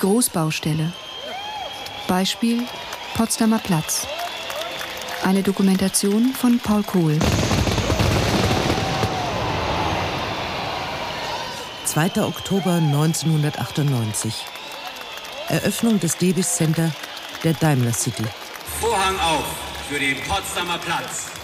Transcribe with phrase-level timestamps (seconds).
[0.00, 0.92] Die Großbaustelle.
[2.08, 2.64] Beispiel
[3.14, 4.06] Potsdamer Platz.
[5.24, 7.18] Eine Dokumentation von Paul Kohl.
[11.84, 12.22] 2.
[12.22, 14.46] Oktober 1998.
[15.48, 16.90] Eröffnung des Debis Center
[17.44, 18.24] der Daimler City.
[18.80, 19.44] Vorhang auf
[19.88, 21.39] für den Potsdamer Platz.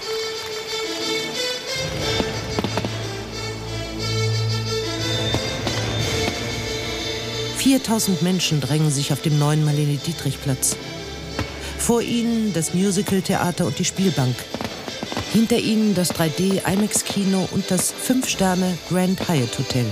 [7.67, 10.77] Viertausend Menschen drängen sich auf dem neuen Marlene-Dietrich-Platz.
[11.79, 14.37] Vor ihnen das Musical-Theater und die Spielbank.
[15.33, 19.85] Hinter ihnen das 3D-IMAX-Kino und das 5-Sterne Grand Hyatt Hotel.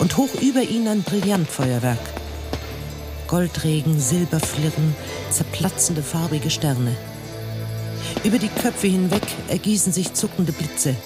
[0.00, 2.00] Und hoch über ihnen ein Brillantfeuerwerk.
[3.28, 4.96] Goldregen, Silberflirren,
[5.30, 6.96] zerplatzende farbige Sterne.
[8.24, 10.96] Über die Köpfe hinweg ergießen sich zuckende Blitze.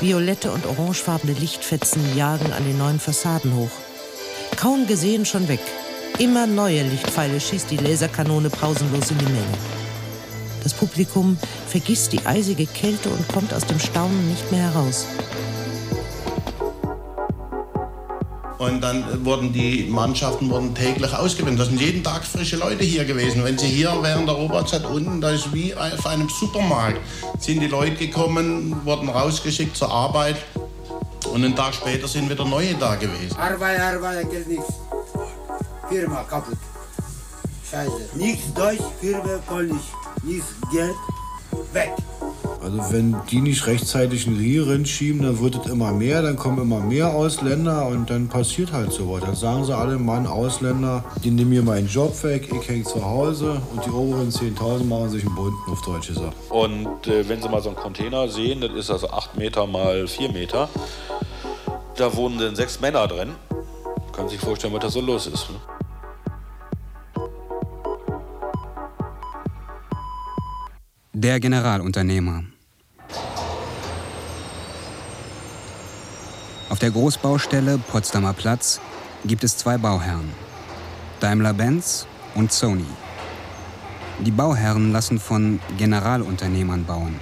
[0.00, 3.85] Violette und orangefarbene Lichtfetzen jagen an den neuen Fassaden hoch.
[4.56, 5.60] Kaum gesehen schon weg.
[6.18, 9.58] Immer neue Lichtpfeile schießt die Laserkanone pausenlos in die Menge.
[10.62, 11.36] Das Publikum
[11.68, 15.06] vergisst die eisige Kälte und kommt aus dem Staunen nicht mehr heraus.
[18.58, 21.60] Und dann wurden die Mannschaften wurden täglich ausgebildet.
[21.60, 23.44] Das sind jeden Tag frische Leute hier gewesen.
[23.44, 26.98] Wenn sie hier während der Oberzeit unten, da ist wie auf einem Supermarkt,
[27.38, 30.36] sind die Leute gekommen, wurden rausgeschickt zur Arbeit.
[31.36, 33.36] Und einen Tag später sind wieder neue da gewesen.
[33.36, 34.72] Arbeit, Arbeit, Geld nichts.
[35.86, 36.56] Firma kaputt.
[37.70, 38.08] Scheiße.
[38.14, 39.92] Nichts Deutsch, Firma Polnisch.
[40.22, 40.94] Nichts Geld,
[41.74, 41.92] weg.
[42.62, 46.58] Also wenn die nicht rechtzeitig einen Rieren schieben, dann wird es immer mehr, dann kommen
[46.58, 49.22] immer mehr Ausländer und dann passiert halt sowas.
[49.24, 53.04] Dann sagen sie alle, Mann, Ausländer, die nehmen mir meinen Job weg, ich hänge zu
[53.04, 56.34] Hause und die oberen 10.000 machen sich einen bunten, auf Deutsch gesagt.
[56.48, 60.08] Und äh, wenn Sie mal so einen Container sehen, das ist also 8 Meter mal
[60.08, 60.68] 4 Meter,
[61.96, 63.32] da wohnen dann sechs Männer drin.
[64.28, 65.48] Sie sich vorstellen, was da so los ist.
[65.50, 65.56] Ne?
[71.12, 72.44] Der Generalunternehmer.
[76.68, 78.80] Auf der Großbaustelle Potsdamer Platz
[79.24, 80.32] gibt es zwei Bauherren,
[81.20, 82.84] Daimler-Benz und Sony.
[84.20, 87.20] Die Bauherren lassen von Generalunternehmern bauen.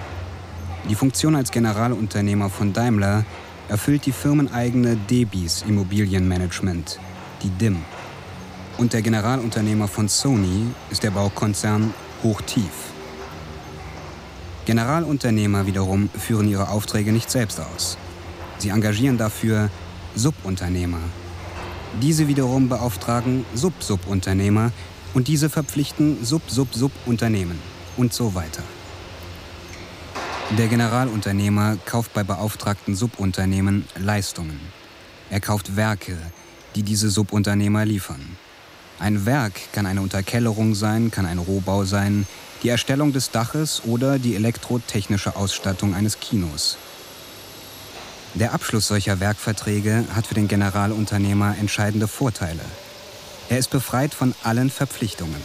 [0.89, 3.25] Die Funktion als Generalunternehmer von Daimler
[3.69, 6.99] erfüllt die firmeneigene Debis Immobilienmanagement,
[7.41, 7.77] die DIM.
[8.77, 11.93] Und der Generalunternehmer von Sony ist der Baukonzern
[12.23, 12.93] Hochtief.
[14.65, 17.97] Generalunternehmer wiederum führen ihre Aufträge nicht selbst aus.
[18.57, 19.69] Sie engagieren dafür
[20.15, 20.99] Subunternehmer.
[22.01, 24.71] Diese wiederum beauftragen Sub-Subunternehmer
[25.13, 27.59] und diese verpflichten Sub-Sub-Subunternehmen
[27.95, 28.63] und so weiter.
[30.51, 34.59] Der Generalunternehmer kauft bei beauftragten Subunternehmen Leistungen.
[35.31, 36.17] Er kauft Werke,
[36.75, 38.37] die diese Subunternehmer liefern.
[38.99, 42.27] Ein Werk kann eine Unterkellerung sein, kann ein Rohbau sein,
[42.61, 46.77] die Erstellung des Daches oder die elektrotechnische Ausstattung eines Kinos.
[48.35, 52.63] Der Abschluss solcher Werkverträge hat für den Generalunternehmer entscheidende Vorteile.
[53.49, 55.41] Er ist befreit von allen Verpflichtungen.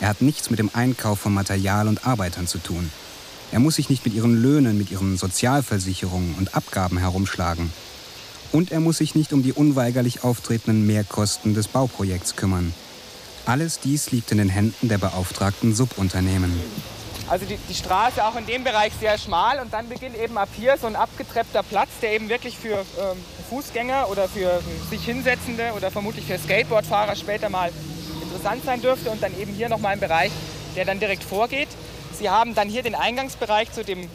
[0.00, 2.90] Er hat nichts mit dem Einkauf von Material und Arbeitern zu tun.
[3.50, 7.72] Er muss sich nicht mit ihren Löhnen, mit ihren Sozialversicherungen und Abgaben herumschlagen.
[8.52, 12.74] Und er muss sich nicht um die unweigerlich auftretenden Mehrkosten des Bauprojekts kümmern.
[13.46, 16.52] Alles dies liegt in den Händen der beauftragten Subunternehmen.
[17.28, 20.48] Also die, die, Straße auch in dem Bereich sehr schmal und dann beginnt eben ab
[20.56, 23.18] hier so ein abgetreppter Platz, der eben wirklich für ähm,
[23.50, 27.70] Fußgänger oder für ähm, sich Hinsetzende oder vermutlich für Skateboardfahrer später mal
[28.22, 30.32] interessant sein dürfte und dann eben hier nochmal ein Bereich,
[30.74, 31.68] der dann direkt vorgeht.
[32.18, 34.10] Sie haben dann hier den Eingangsbereich zu dem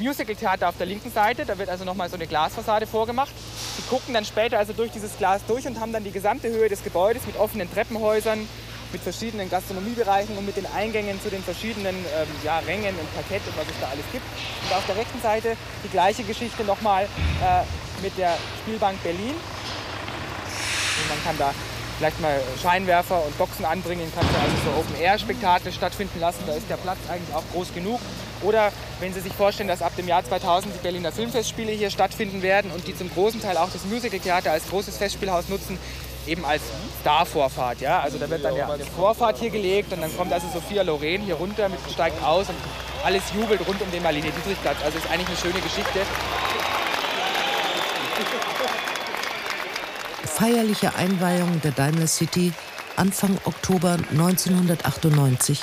[0.00, 1.44] Musical-Theater auf der linken Seite.
[1.44, 3.30] Da wird also nochmal so eine Glasfassade vorgemacht.
[3.76, 6.68] Sie gucken dann später also durch dieses Glas durch und haben dann die gesamte Höhe
[6.68, 8.48] des Gebäudes mit offenen Treppenhäusern,
[8.92, 13.42] mit verschiedenen Gastronomiebereichen und mit den Eingängen zu den verschiedenen ähm, ja, Rängen und Parkett
[13.46, 14.24] und was es da alles gibt.
[14.64, 19.34] Und auf der rechten Seite die gleiche Geschichte nochmal äh, mit der Spielbank Berlin.
[20.96, 21.54] Und man kann da
[21.98, 26.40] vielleicht mal Scheinwerfer und Boxen anbringen, kann also so Open-Air-Spektakel stattfinden lassen.
[26.46, 28.00] Da ist der Platz eigentlich auch groß genug.
[28.42, 32.42] Oder wenn Sie sich vorstellen, dass ab dem Jahr 2000 die Berliner Filmfestspiele hier stattfinden
[32.42, 35.78] werden und die zum großen Teil auch das Musical-Theater als großes Festspielhaus nutzen,
[36.26, 36.62] eben als
[37.00, 37.80] Star-Vorfahrt.
[37.80, 38.00] Ja?
[38.00, 41.22] Also da wird dann ja eine Vorfahrt hier gelegt und dann kommt also Sophia Loren
[41.22, 42.56] hier runter, mit, steigt aus und
[43.04, 44.78] alles jubelt rund um den Marlene Dietrich-Platz.
[44.84, 46.00] Also ist eigentlich eine schöne Geschichte.
[50.34, 52.52] Feierliche Einweihung der Daimler City
[52.96, 55.60] Anfang Oktober 1998.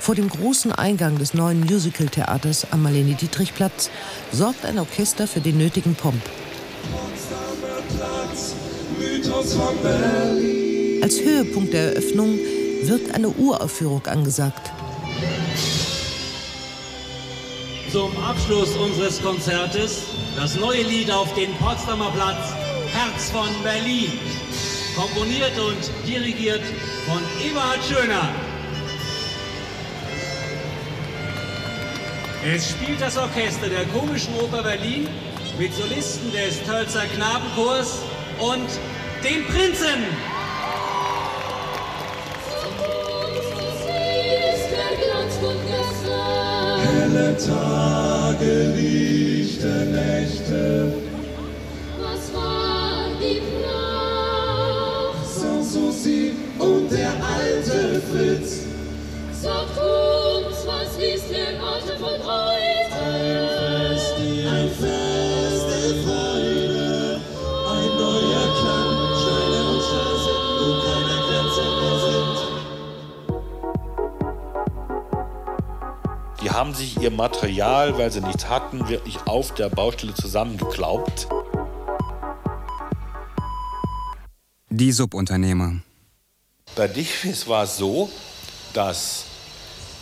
[0.00, 3.90] Vor dem großen Eingang des neuen Musical-Theaters am Marlene-Dietrich-Platz
[4.32, 6.22] sorgt ein Orchester für den nötigen Pomp.
[11.02, 12.38] Als Höhepunkt der Eröffnung
[12.84, 14.70] wird eine Uraufführung angesagt.
[17.92, 20.04] Zum Abschluss unseres Konzertes
[20.34, 22.54] das neue Lied auf den Potsdamer Platz,
[23.00, 24.12] Herz von Berlin.
[24.94, 26.60] Komponiert und dirigiert
[27.06, 28.28] von Eberhard Schöner.
[32.44, 35.08] Es spielt das Orchester der Komischen Oper Berlin
[35.58, 38.00] mit Solisten des Tölzer Knabenchors
[38.38, 38.68] und
[39.24, 40.04] den Prinzen.
[46.82, 51.09] Helle Tage, lichte Nächte.
[56.70, 58.66] Und der alte Fritz.
[59.32, 62.94] Sagt uns, was ist der Atem von heute?
[63.02, 67.20] Ein Fest, ein Fest der Freude.
[67.70, 68.90] Ein neuer Klang,
[69.20, 72.38] Steine und Straßen, wo keine Grenzen mehr sind.
[76.42, 81.26] Die haben sich ihr Material, weil sie nichts hatten, wirklich auf der Baustelle zusammengeklaubt.
[84.68, 85.80] Die Subunternehmer.
[86.76, 88.10] Bei Dichwis war es so,
[88.72, 89.24] dass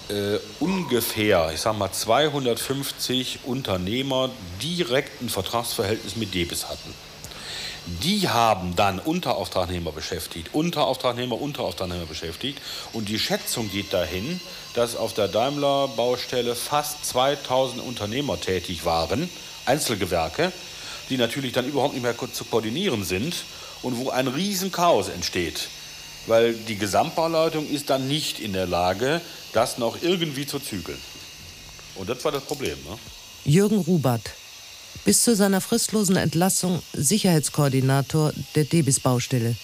[0.08, 4.30] äh, ungefähr, ich sag mal, 250 Unternehmer
[4.62, 6.94] direkt ein Vertragsverhältnis mit Debis hatten.
[8.02, 12.60] Die haben dann Unterauftragnehmer beschäftigt, Unterauftragnehmer, Unterauftragnehmer beschäftigt.
[12.92, 14.40] Und die Schätzung geht dahin,
[14.74, 19.30] dass auf der Daimler-Baustelle fast 2000 Unternehmer tätig waren,
[19.64, 20.52] Einzelgewerke,
[21.08, 23.44] die natürlich dann überhaupt nicht mehr zu koordinieren sind
[23.80, 25.68] und wo ein Riesenchaos entsteht.
[26.28, 29.22] Weil die Gesamtbauleitung ist dann nicht in der Lage,
[29.54, 31.00] das noch irgendwie zu zügeln.
[31.94, 32.76] Und das war das Problem.
[32.88, 32.98] Ne?
[33.44, 34.30] Jürgen Rubert,
[35.06, 39.56] bis zu seiner fristlosen Entlassung Sicherheitskoordinator der Debis-Baustelle.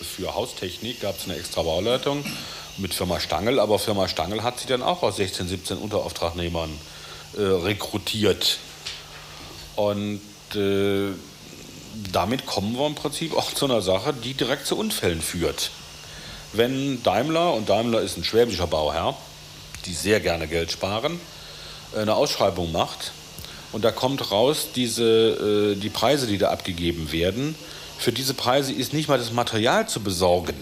[0.00, 2.24] Für Haustechnik gab es eine extra Bauleitung
[2.78, 6.70] mit Firma Stangl, aber Firma Stangl hat sie dann auch aus 16, 17 Unterauftragnehmern
[7.36, 8.58] äh, rekrutiert.
[9.76, 10.20] Und
[10.54, 11.12] äh,
[12.12, 15.70] damit kommen wir im Prinzip auch zu einer Sache, die direkt zu Unfällen führt.
[16.52, 19.16] Wenn Daimler, und Daimler ist ein schwäbischer Bauherr,
[19.84, 21.20] die sehr gerne Geld sparen,
[21.94, 23.12] eine Ausschreibung macht
[23.72, 27.54] und da kommt raus, diese, äh, die Preise, die da abgegeben werden,
[27.98, 30.56] für diese Preise ist nicht mal das Material zu besorgen.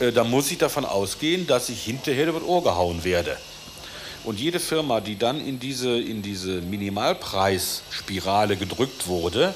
[0.00, 3.36] Äh, da muss ich davon ausgehen, dass ich hinterher über das Ohr gehauen werde.
[4.24, 9.52] Und jede Firma, die dann in diese, in diese Minimalpreisspirale gedrückt wurde,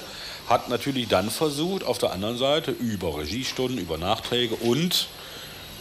[0.49, 5.09] hat natürlich dann versucht, auf der anderen Seite über Regiestunden, über Nachträge und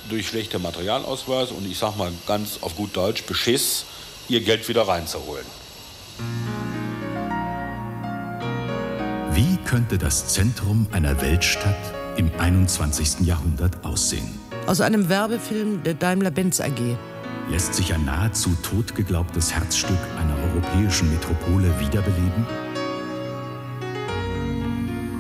[0.10, 3.86] durch schlechte Materialausweis und ich sag mal ganz auf gut Deutsch Beschiss,
[4.28, 5.46] ihr Geld wieder reinzuholen.
[9.32, 11.76] Wie könnte das Zentrum einer Weltstadt
[12.18, 13.26] im 21.
[13.26, 14.40] Jahrhundert aussehen?
[14.68, 16.98] Aus einem Werbefilm der Daimler-Benz AG.
[17.50, 22.46] Lässt sich ein nahezu tot geglaubtes Herzstück einer europäischen Metropole wiederbeleben?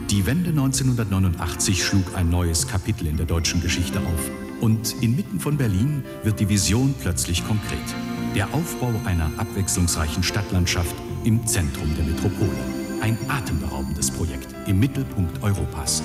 [0.09, 4.31] Die Wende 1989 schlug ein neues Kapitel in der deutschen Geschichte auf.
[4.59, 7.77] Und inmitten von Berlin wird die Vision plötzlich konkret.
[8.33, 12.57] Der Aufbau einer abwechslungsreichen Stadtlandschaft im Zentrum der Metropole.
[13.01, 16.01] Ein atemberaubendes Projekt im Mittelpunkt Europas.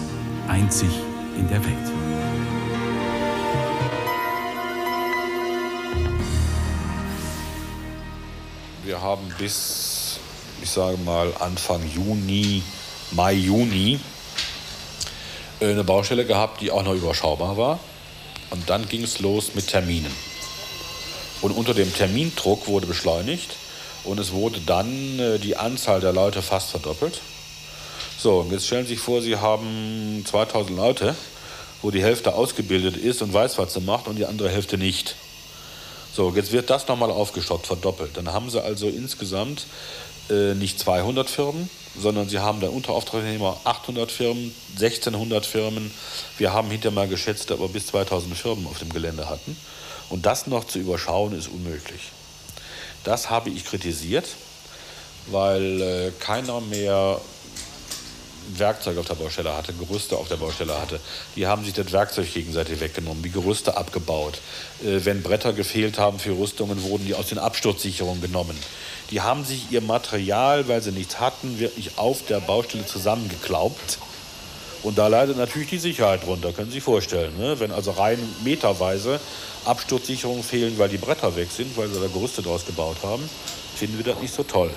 [0.48, 0.90] Einzig
[1.38, 2.19] in der Welt.
[9.00, 10.18] Wir haben bis,
[10.60, 12.62] ich sage mal, Anfang Juni,
[13.12, 13.98] Mai, Juni
[15.58, 17.80] äh, eine Baustelle gehabt, die auch noch überschaubar war.
[18.50, 20.14] Und dann ging es los mit Terminen.
[21.40, 23.56] Und unter dem Termindruck wurde beschleunigt
[24.04, 27.22] und es wurde dann äh, die Anzahl der Leute fast verdoppelt.
[28.18, 31.16] So, und jetzt stellen Sie sich vor, Sie haben 2000 Leute,
[31.80, 35.16] wo die Hälfte ausgebildet ist und weiß, was sie macht und die andere Hälfte nicht.
[36.20, 38.18] So, jetzt wird das nochmal aufgestockt, verdoppelt.
[38.18, 39.64] Dann haben Sie also insgesamt
[40.28, 45.90] äh, nicht 200 Firmen, sondern Sie haben dann Unterauftragnehmer 800 Firmen, 1600 Firmen.
[46.36, 49.56] Wir haben hinterher mal geschätzt, wir bis 2000 Firmen auf dem Gelände hatten.
[50.10, 52.12] Und das noch zu überschauen, ist unmöglich.
[53.02, 54.28] Das habe ich kritisiert,
[55.28, 57.18] weil äh, keiner mehr
[58.58, 61.00] Werkzeug auf der Baustelle hatte, Gerüste auf der Baustelle hatte.
[61.36, 64.40] Die haben sich das Werkzeug gegenseitig weggenommen, die Gerüste abgebaut.
[64.82, 68.56] Äh, wenn Bretter gefehlt haben für Rüstungen, wurden die aus den Absturzsicherungen genommen.
[69.10, 73.98] Die haben sich ihr Material, weil sie nichts hatten, wirklich auf der Baustelle zusammengeklaubt.
[74.82, 77.36] Und da leidet natürlich die Sicherheit drunter, können Sie sich vorstellen.
[77.38, 77.60] Ne?
[77.60, 79.20] Wenn also rein meterweise
[79.64, 83.28] Absturzsicherungen fehlen, weil die Bretter weg sind, weil sie da Gerüste draus gebaut haben,
[83.76, 84.70] finden wir das nicht so toll.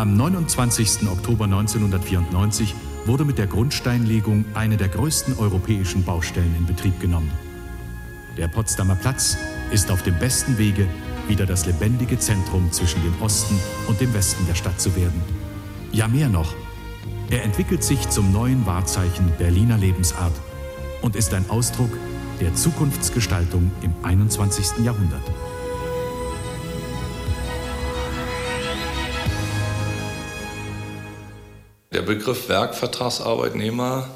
[0.00, 1.10] Am 29.
[1.10, 7.30] Oktober 1994 wurde mit der Grundsteinlegung eine der größten europäischen Baustellen in Betrieb genommen.
[8.38, 9.36] Der Potsdamer Platz
[9.70, 10.88] ist auf dem besten Wege,
[11.28, 15.20] wieder das lebendige Zentrum zwischen dem Osten und dem Westen der Stadt zu werden.
[15.92, 16.54] Ja, mehr noch.
[17.28, 20.32] Er entwickelt sich zum neuen Wahrzeichen Berliner Lebensart
[21.02, 21.90] und ist ein Ausdruck
[22.40, 24.82] der Zukunftsgestaltung im 21.
[24.82, 25.30] Jahrhundert.
[32.00, 34.08] Der Begriff Werkvertragsarbeitnehmer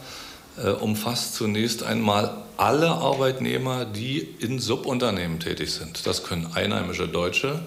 [0.57, 6.07] äh, umfasst zunächst einmal alle Arbeitnehmer, die in Subunternehmen tätig sind.
[6.07, 7.61] Das können einheimische deutsche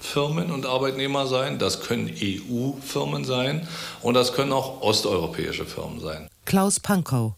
[0.00, 3.66] Firmen und Arbeitnehmer sein, das können EU-Firmen sein
[4.00, 6.28] und das können auch osteuropäische Firmen sein.
[6.44, 7.32] Klaus Pankow,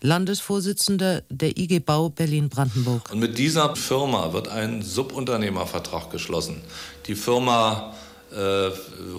[0.00, 3.10] Landesvorsitzender der IG Bau Berlin-Brandenburg.
[3.10, 6.62] Und mit dieser Firma wird ein Subunternehmervertrag geschlossen.
[7.08, 7.94] Die Firma
[8.34, 8.70] äh,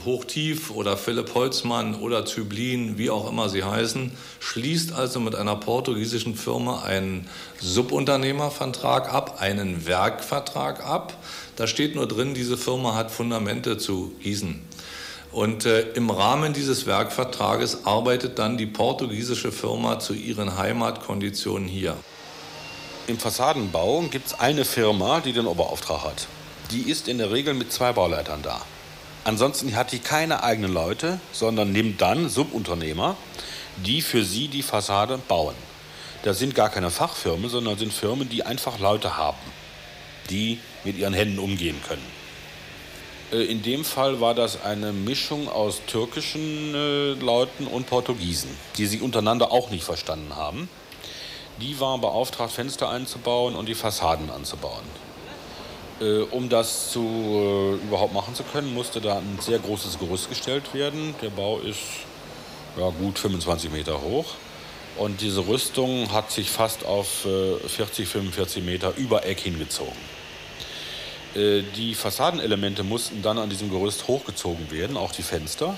[0.03, 5.55] Hochtief oder Philipp Holzmann oder Zyblin, wie auch immer sie heißen, schließt also mit einer
[5.55, 7.27] portugiesischen Firma einen
[7.61, 11.17] Subunternehmervertrag ab, einen Werkvertrag ab.
[11.55, 14.61] Da steht nur drin, diese Firma hat Fundamente zu gießen.
[15.31, 21.97] Und äh, im Rahmen dieses Werkvertrages arbeitet dann die portugiesische Firma zu ihren Heimatkonditionen hier.
[23.07, 26.27] Im Fassadenbau gibt es eine Firma, die den Oberauftrag hat.
[26.71, 28.61] Die ist in der Regel mit zwei Bauleitern da.
[29.25, 33.17] Ansonsten hat die keine eigenen Leute, sondern nimmt dann Subunternehmer,
[33.77, 35.55] die für sie die Fassade bauen.
[36.21, 39.37] Das sind gar keine Fachfirmen, sondern sind Firmen, die einfach Leute haben,
[40.29, 42.05] die mit ihren Händen umgehen können.
[43.31, 48.85] Äh, in dem Fall war das eine Mischung aus türkischen äh, Leuten und Portugiesen, die
[48.85, 50.69] sich untereinander auch nicht verstanden haben.
[51.61, 54.83] Die waren beauftragt, Fenster einzubauen und die Fassaden anzubauen.
[56.01, 60.29] Äh, um das zu, äh, überhaupt machen zu können, musste da ein sehr großes Gerüst
[60.29, 61.15] gestellt werden.
[61.21, 61.79] Der Bau ist
[62.77, 64.25] ja, gut 25 Meter hoch.
[64.97, 69.93] Und diese Rüstung hat sich fast auf äh, 40, 45 Meter über Eck hingezogen.
[71.33, 75.77] Äh, die Fassadenelemente mussten dann an diesem Gerüst hochgezogen werden, auch die Fenster.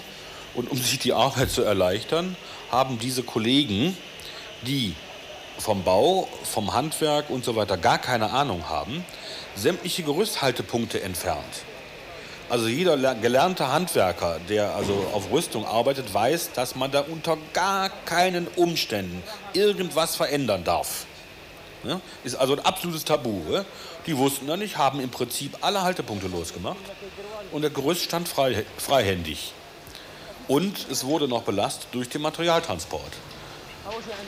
[0.56, 2.36] Und um sich die Arbeit zu erleichtern,
[2.72, 3.96] haben diese Kollegen,
[4.64, 4.96] die
[5.60, 9.04] vom Bau, vom Handwerk und so weiter gar keine Ahnung haben,
[9.58, 11.64] sämtliche Gerüsthaltepunkte entfernt.
[12.50, 17.90] Also jeder gelernte Handwerker, der also auf Rüstung arbeitet, weiß, dass man da unter gar
[18.06, 19.22] keinen Umständen
[19.54, 21.06] irgendwas verändern darf.
[21.84, 22.00] Ja?
[22.24, 23.42] Ist also ein absolutes Tabu.
[23.52, 23.66] Ja?
[24.06, 26.78] Die wussten dann nicht, haben im Prinzip alle Haltepunkte losgemacht
[27.52, 29.54] und der Gerüst stand frei, freihändig.
[30.48, 33.12] Und es wurde noch belastet durch den Materialtransport.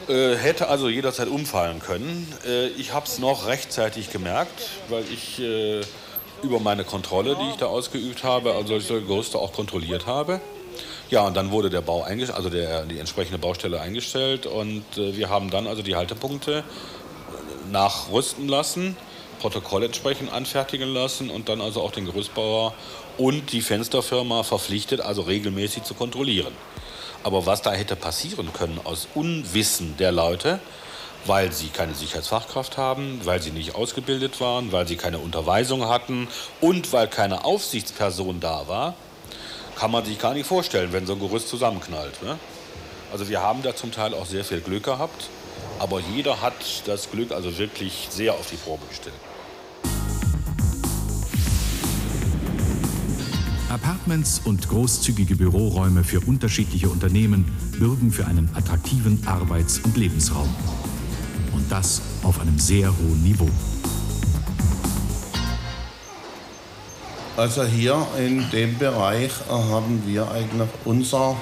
[0.07, 2.31] Äh, hätte also jederzeit umfallen können.
[2.45, 5.81] Äh, ich habe es noch rechtzeitig gemerkt, weil ich äh,
[6.43, 10.41] über meine Kontrolle, die ich da ausgeübt habe, also solche Gerüste auch kontrolliert habe.
[11.09, 15.17] Ja, und dann wurde der Bau eingestellt, also der, die entsprechende Baustelle eingestellt und äh,
[15.17, 16.63] wir haben dann also die Haltepunkte
[17.71, 18.95] nachrüsten lassen,
[19.39, 22.73] Protokoll entsprechend anfertigen lassen und dann also auch den Gerüstbauer
[23.17, 26.53] und die Fensterfirma verpflichtet, also regelmäßig zu kontrollieren.
[27.23, 30.59] Aber was da hätte passieren können aus Unwissen der Leute,
[31.25, 36.27] weil sie keine Sicherheitsfachkraft haben, weil sie nicht ausgebildet waren, weil sie keine Unterweisung hatten
[36.61, 38.95] und weil keine Aufsichtsperson da war,
[39.75, 42.23] kann man sich gar nicht vorstellen, wenn so ein Gerüst zusammenknallt.
[42.23, 42.39] Ne?
[43.11, 45.29] Also wir haben da zum Teil auch sehr viel Glück gehabt,
[45.79, 46.53] aber jeder hat
[46.85, 49.15] das Glück also wirklich sehr auf die Probe gestellt.
[53.69, 57.45] Apartments und großzügige Büroräume für unterschiedliche Unternehmen
[57.77, 60.49] bürgen für einen attraktiven Arbeits- und Lebensraum.
[61.53, 63.49] Und das auf einem sehr hohen Niveau.
[67.37, 71.35] Also hier in dem Bereich haben wir eigentlich unser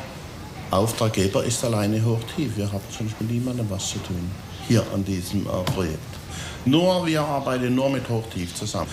[0.70, 2.58] Auftraggeber ist alleine hochtief.
[2.58, 4.30] Wir haben sonst mit niemandem was zu tun
[4.68, 5.98] hier an diesem äh, Projekt.
[6.66, 8.90] Nur wir arbeiten nur mit Hochtief zusammen.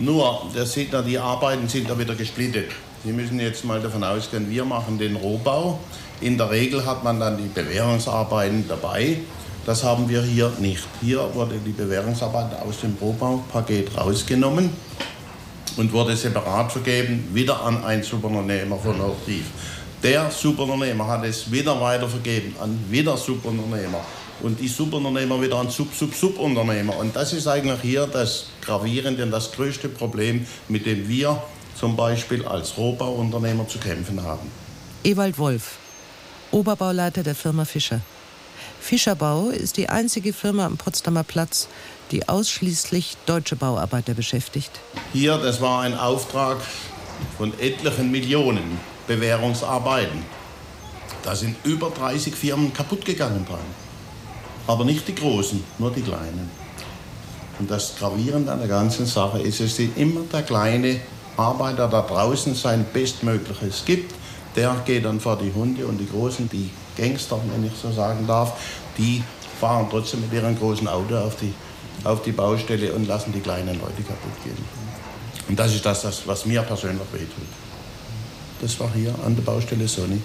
[0.00, 2.70] Nur, das sieht da, die Arbeiten sind da wieder gesplittet.
[3.04, 5.80] Sie müssen jetzt mal davon ausgehen, wir machen den Rohbau.
[6.20, 9.18] In der Regel hat man dann die Bewährungsarbeiten dabei.
[9.66, 10.86] Das haben wir hier nicht.
[11.00, 14.70] Hier wurde die Bewährungsarbeit aus dem Rohbaupaket rausgenommen
[15.76, 19.46] und wurde separat vergeben, wieder an einen Subunternehmer von Hochtief.
[20.02, 24.00] Der Subunternehmer hat es wieder weitervergeben an wieder Subunternehmer
[24.42, 26.96] und die Subunternehmer wieder an Sub-Sub-Subunternehmer.
[26.96, 31.42] Und das ist eigentlich hier das gravierende und das größte Problem, mit dem wir
[31.78, 34.50] zum Beispiel als Rohbauunternehmer zu kämpfen haben.
[35.04, 35.78] Ewald Wolf,
[36.50, 38.00] Oberbauleiter der Firma Fischer.
[38.80, 41.68] Fischerbau ist die einzige Firma am Potsdamer Platz,
[42.10, 44.70] die ausschließlich deutsche Bauarbeiter beschäftigt.
[45.12, 46.58] Hier, das war ein Auftrag
[47.36, 48.78] von etlichen Millionen.
[49.08, 50.22] Bewährungsarbeiten.
[51.24, 53.87] Da sind über 30 Firmen kaputt gegangen dran.
[54.68, 56.50] Aber nicht die großen, nur die kleinen.
[57.58, 61.00] Und das Gravierende an der ganzen Sache ist, es ist immer der kleine
[61.38, 64.14] Arbeiter da draußen sein Bestmögliches gibt.
[64.54, 68.26] Der geht dann vor die Hunde und die Großen, die Gangster, wenn ich so sagen
[68.26, 68.60] darf,
[68.98, 69.24] die
[69.58, 71.54] fahren trotzdem mit ihrem großen Auto auf die,
[72.04, 74.64] auf die Baustelle und lassen die kleinen Leute kaputt gehen.
[75.48, 77.48] Und das ist das, das was mir persönlich wehtut.
[78.60, 80.20] Das war hier an der Baustelle Sony.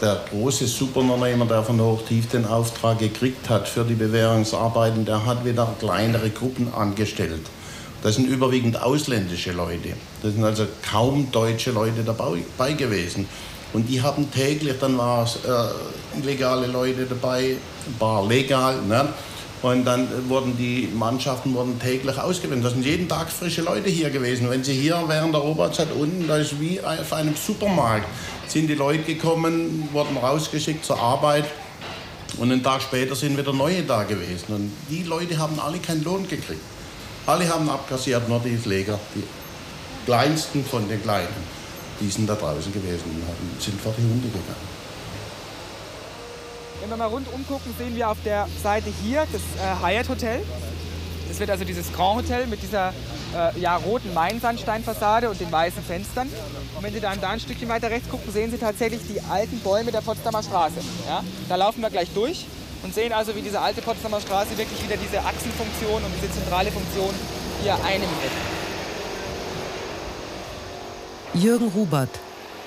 [0.00, 5.44] Der große Subunternehmer, der von Hochtief den Auftrag gekriegt hat für die Bewährungsarbeiten, der hat
[5.44, 7.42] wieder kleinere Gruppen angestellt.
[8.02, 9.90] Das sind überwiegend ausländische Leute.
[10.22, 13.28] Das sind also kaum deutsche Leute dabei gewesen.
[13.72, 18.80] Und die haben täglich, dann waren es äh, illegale Leute dabei, ein paar legal.
[18.82, 19.08] Ne?
[19.64, 22.66] Und dann wurden die Mannschaften wurden täglich ausgewendet.
[22.66, 24.50] Das sind jeden Tag frische Leute hier gewesen.
[24.50, 28.06] Wenn Sie hier während der Oberzeit unten, da ist wie auf einem Supermarkt,
[28.46, 31.46] sind die Leute gekommen, wurden rausgeschickt zur Arbeit.
[32.36, 34.44] Und einen Tag später sind wieder neue da gewesen.
[34.48, 36.60] Und die Leute haben alle keinen Lohn gekriegt.
[37.24, 39.22] Alle haben abkassiert, nur die Pfleger, die
[40.04, 41.28] kleinsten von den Kleinen.
[42.02, 44.83] Die sind da draußen gewesen und sind vor die Hunde gegangen.
[46.80, 50.42] Wenn wir mal rundum gucken, sehen wir auf der Seite hier das äh, Hyatt Hotel.
[51.28, 52.92] Das wird also dieses Grand Hotel mit dieser
[53.34, 56.28] äh, ja, roten Mainsandsteinfassade und den weißen Fenstern.
[56.76, 59.58] Und wenn Sie dann da ein Stückchen weiter rechts gucken, sehen Sie tatsächlich die alten
[59.60, 60.80] Bäume der Potsdamer Straße.
[61.08, 61.24] Ja?
[61.48, 62.46] Da laufen wir gleich durch
[62.82, 66.70] und sehen also, wie diese alte Potsdamer Straße wirklich wieder diese Achsenfunktion und diese zentrale
[66.70, 67.14] Funktion
[67.62, 68.12] hier einnimmt.
[71.34, 72.10] Jürgen Rubert,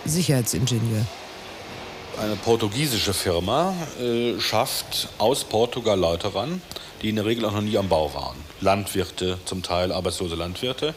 [0.06, 1.06] Sicherheitsingenieur.
[2.20, 6.64] Eine portugiesische Firma äh, schafft aus Portugal Leute ran,
[7.04, 8.38] die in der Regel auch noch nie am Bau waren.
[8.60, 10.96] Landwirte, zum Teil arbeitslose Landwirte.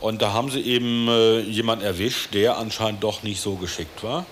[0.00, 4.24] Und da haben sie eben äh, jemanden erwischt, der anscheinend doch nicht so geschickt war.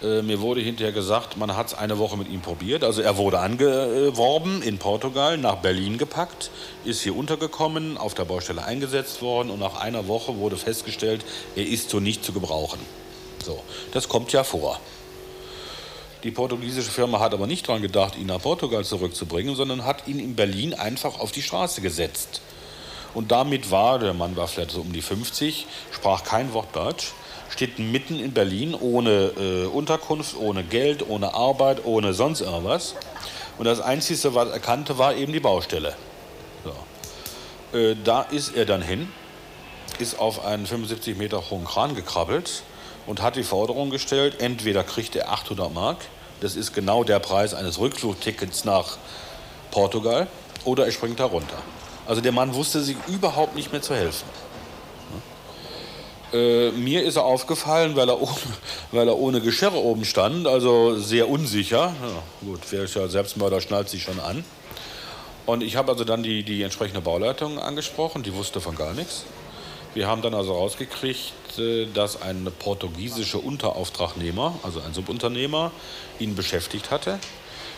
[0.00, 2.84] Äh, mir wurde hinterher gesagt, man hat es eine Woche mit ihm probiert.
[2.84, 6.52] Also er wurde angeworben in Portugal, nach Berlin gepackt,
[6.84, 11.24] ist hier untergekommen, auf der Baustelle eingesetzt worden und nach einer Woche wurde festgestellt,
[11.56, 12.78] er ist so nicht zu gebrauchen.
[13.44, 13.60] So,
[13.92, 14.78] das kommt ja vor.
[16.22, 20.18] Die portugiesische Firma hat aber nicht daran gedacht, ihn nach Portugal zurückzubringen, sondern hat ihn
[20.18, 22.40] in Berlin einfach auf die Straße gesetzt.
[23.14, 27.12] Und damit war, der Mann war vielleicht so um die 50, sprach kein Wort Deutsch,
[27.48, 32.94] steht mitten in Berlin ohne äh, Unterkunft, ohne Geld, ohne Arbeit, ohne sonst irgendwas.
[33.58, 35.94] Und das Einzige, was er kannte, war eben die Baustelle.
[36.64, 37.78] So.
[37.78, 39.08] Äh, da ist er dann hin,
[39.98, 42.62] ist auf einen 75 Meter hohen Kran gekrabbelt
[43.06, 45.98] und hat die Forderung gestellt, entweder kriegt er 800 Mark,
[46.40, 48.98] das ist genau der Preis eines Rückflugtickets nach
[49.70, 50.26] Portugal,
[50.64, 51.56] oder er springt da runter.
[52.06, 54.26] Also der Mann wusste sich überhaupt nicht mehr zu helfen.
[56.32, 58.36] Äh, mir ist er aufgefallen, weil er, ohne,
[58.92, 61.94] weil er ohne Geschirr oben stand, also sehr unsicher.
[62.00, 64.44] Ja, gut, wer ist ja Selbstmörder, schnallt sich schon an.
[65.46, 69.24] Und ich habe also dann die, die entsprechende Bauleitung angesprochen, die wusste von gar nichts.
[69.94, 75.72] Wir haben dann also rausgekriegt, äh, dass ein portugiesischer Unterauftragnehmer, also ein Subunternehmer,
[76.18, 77.18] ihn beschäftigt hatte.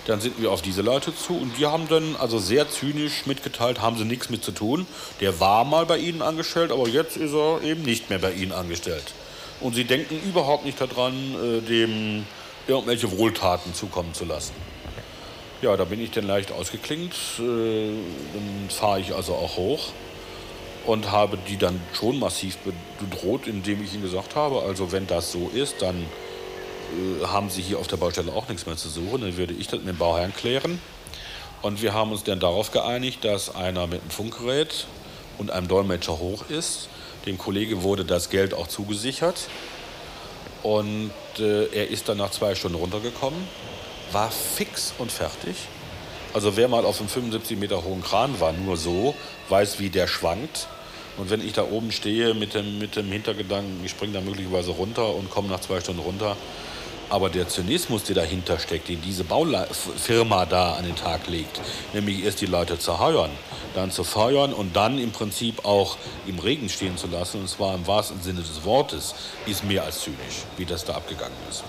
[0.06, 3.82] Dann sind wir auf diese Leute zu und die haben dann also sehr zynisch mitgeteilt,
[3.82, 4.86] haben sie nichts mit zu tun.
[5.20, 8.52] Der war mal bei ihnen angestellt, aber jetzt ist er eben nicht mehr bei ihnen
[8.52, 9.12] angestellt.
[9.60, 12.24] Und sie denken überhaupt nicht daran, äh, dem
[12.66, 14.54] irgendwelche Wohltaten zukommen zu lassen.
[15.60, 17.14] Ja, da bin ich dann leicht ausgeklingt.
[17.38, 19.88] Äh, dann fahre ich also auch hoch
[20.88, 22.56] und habe die dann schon massiv
[22.98, 27.60] bedroht, indem ich ihnen gesagt habe, also wenn das so ist, dann äh, haben Sie
[27.60, 29.20] hier auf der Baustelle auch nichts mehr zu suchen.
[29.20, 30.80] Dann würde ich das mit dem Bauherrn klären.
[31.60, 34.86] Und wir haben uns dann darauf geeinigt, dass einer mit einem Funkgerät
[35.36, 36.88] und einem Dolmetscher hoch ist.
[37.26, 39.50] Dem Kollege wurde das Geld auch zugesichert.
[40.62, 43.46] Und äh, er ist dann nach zwei Stunden runtergekommen,
[44.10, 45.54] war fix und fertig.
[46.32, 49.14] Also wer mal auf einem 75 Meter hohen Kran war, nur so,
[49.50, 50.66] weiß, wie der schwankt.
[51.18, 54.70] Und wenn ich da oben stehe mit dem, mit dem Hintergedanken, ich springe da möglicherweise
[54.70, 56.36] runter und komme nach zwei Stunden runter,
[57.10, 61.60] aber der Zynismus, der dahinter steckt, den diese Baufirma da an den Tag legt,
[61.92, 63.30] nämlich erst die Leute zu heuern,
[63.74, 67.74] dann zu feuern und dann im Prinzip auch im Regen stehen zu lassen, und zwar
[67.74, 69.14] im wahrsten Sinne des Wortes,
[69.46, 71.64] ist mehr als zynisch, wie das da abgegangen ist.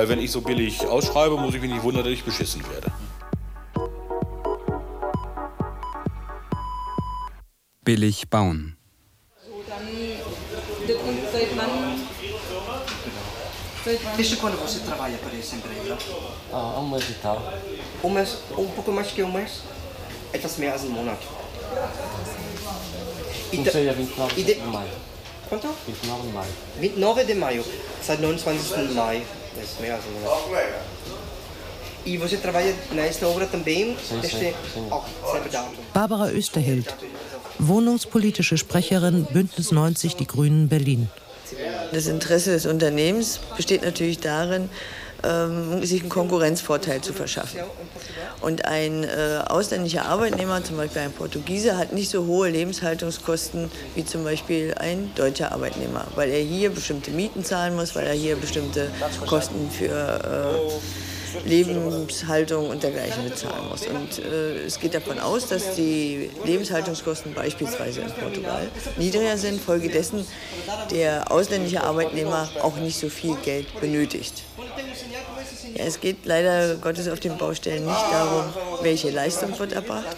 [0.00, 2.90] Weil wenn ich so billig ausschreibe, muss ich mich nicht wundern, dass ich beschissen werde.
[7.84, 8.78] Billig bauen.
[14.16, 15.98] Desde quando você trabalha para essa empresa?
[16.50, 17.52] Ah, um mês e tal.
[18.02, 19.60] Um mês, um pouco mais que um mês?
[20.32, 21.18] Etwas mehr als ein Monat.
[23.50, 24.88] Comecei a 29 e de- de maio.
[25.50, 25.68] Quanto?
[25.86, 26.52] 29 de maio.
[26.78, 27.64] 29 de maio,
[28.02, 28.94] seit 29.
[28.94, 29.26] Mai.
[29.56, 30.80] Das ist mehr als ein Monat.
[32.06, 33.96] E você trabalha nesta obra também?
[34.08, 34.90] Sim, sim, sim.
[35.92, 36.86] Barbara Österhild,
[37.58, 41.10] wohnungspolitische Sprecherin Bündnis 90 Die Grünen Berlin.
[41.92, 44.70] Das Interesse des Unternehmens besteht natürlich darin,
[45.24, 47.60] ähm, sich einen Konkurrenzvorteil zu verschaffen.
[48.40, 54.04] Und ein äh, ausländischer Arbeitnehmer, zum Beispiel ein Portugiese, hat nicht so hohe Lebenshaltungskosten wie
[54.04, 58.36] zum Beispiel ein deutscher Arbeitnehmer, weil er hier bestimmte Mieten zahlen muss, weil er hier
[58.36, 58.90] bestimmte
[59.26, 63.86] Kosten für äh, Lebenshaltung und dergleichen bezahlen muss.
[63.86, 70.26] Und äh, es geht davon aus, dass die Lebenshaltungskosten beispielsweise in Portugal niedriger sind, folgedessen
[70.90, 74.42] der ausländische Arbeitnehmer auch nicht so viel Geld benötigt.
[75.74, 78.44] Ja, es geht leider Gottes auf den Baustellen nicht darum,
[78.82, 80.16] welche Leistung wird erbracht,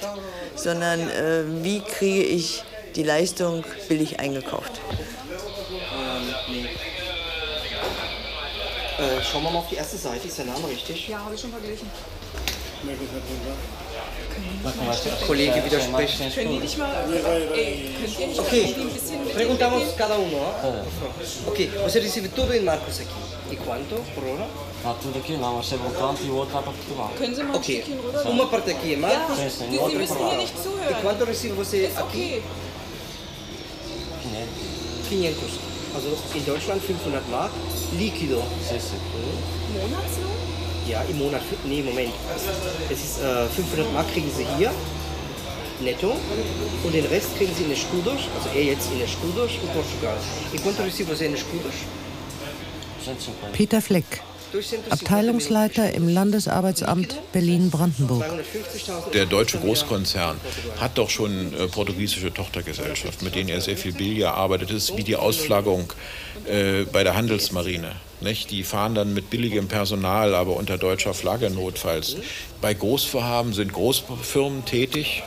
[0.56, 2.62] sondern äh, wie kriege ich
[2.96, 4.80] die Leistung billig eingekauft.
[4.90, 6.64] Ähm, nee.
[8.98, 11.08] Äh, schauen wir mal auf die erste Seite, ist der Name richtig?
[11.08, 11.90] Ja, habe ich schon verglichen.
[15.26, 16.34] Kollege widerspricht.
[16.34, 16.90] Können die nicht mal,
[17.54, 20.36] ey, könnt ihr nicht mal Ok, irgendwie ein bisschen mit perguntamos cada uno.
[20.38, 21.48] ó.
[21.48, 23.52] Ok, você recebe tudo em marcos aqui.
[23.52, 24.46] E quanto por hora?
[24.82, 27.10] Está tudo aqui, não, mas chega um tanto e o outro vai para Portugal.
[27.16, 28.26] Können Sie mal ein Ok, Stückchen rüber?
[28.30, 29.38] uma parte aqui é marcos.
[29.38, 31.02] Ja, Sim, sim, Sie, müssen hier nicht E zuhören.
[31.02, 32.42] quanto recebe você Ist aqui?
[32.42, 32.42] okay.
[35.08, 35.50] 500.
[35.94, 37.52] Also in Deutschland 500 Mark,
[37.96, 38.42] líquido.
[38.68, 38.98] Sim, sim.
[39.78, 40.32] Monatslohn?
[40.88, 41.42] Ja, im Monat.
[41.64, 42.12] Nee, Moment.
[42.90, 44.72] Es ist äh, 500 Mark kriegen Sie hier,
[45.80, 46.16] netto.
[46.82, 50.16] Und den Rest kriegen Sie in Escudos, also er jetzt in Escudos in Portugal.
[50.52, 51.74] E quanto recebe você in Escudos?
[53.04, 53.52] 150.
[53.52, 54.20] Peter Fleck,
[54.90, 58.24] Abteilungsleiter im Landesarbeitsamt Berlin-Brandenburg.
[59.14, 60.36] Der deutsche Großkonzern
[60.78, 64.70] hat doch schon äh, portugiesische Tochtergesellschaften, mit denen er sehr viel billiger arbeitet.
[64.70, 65.92] Das ist wie die Ausflaggung
[66.46, 67.92] äh, bei der Handelsmarine.
[68.50, 72.16] Die fahren dann mit billigem Personal, aber unter deutscher Flagge notfalls.
[72.60, 75.24] Bei Großvorhaben sind Großfirmen tätig.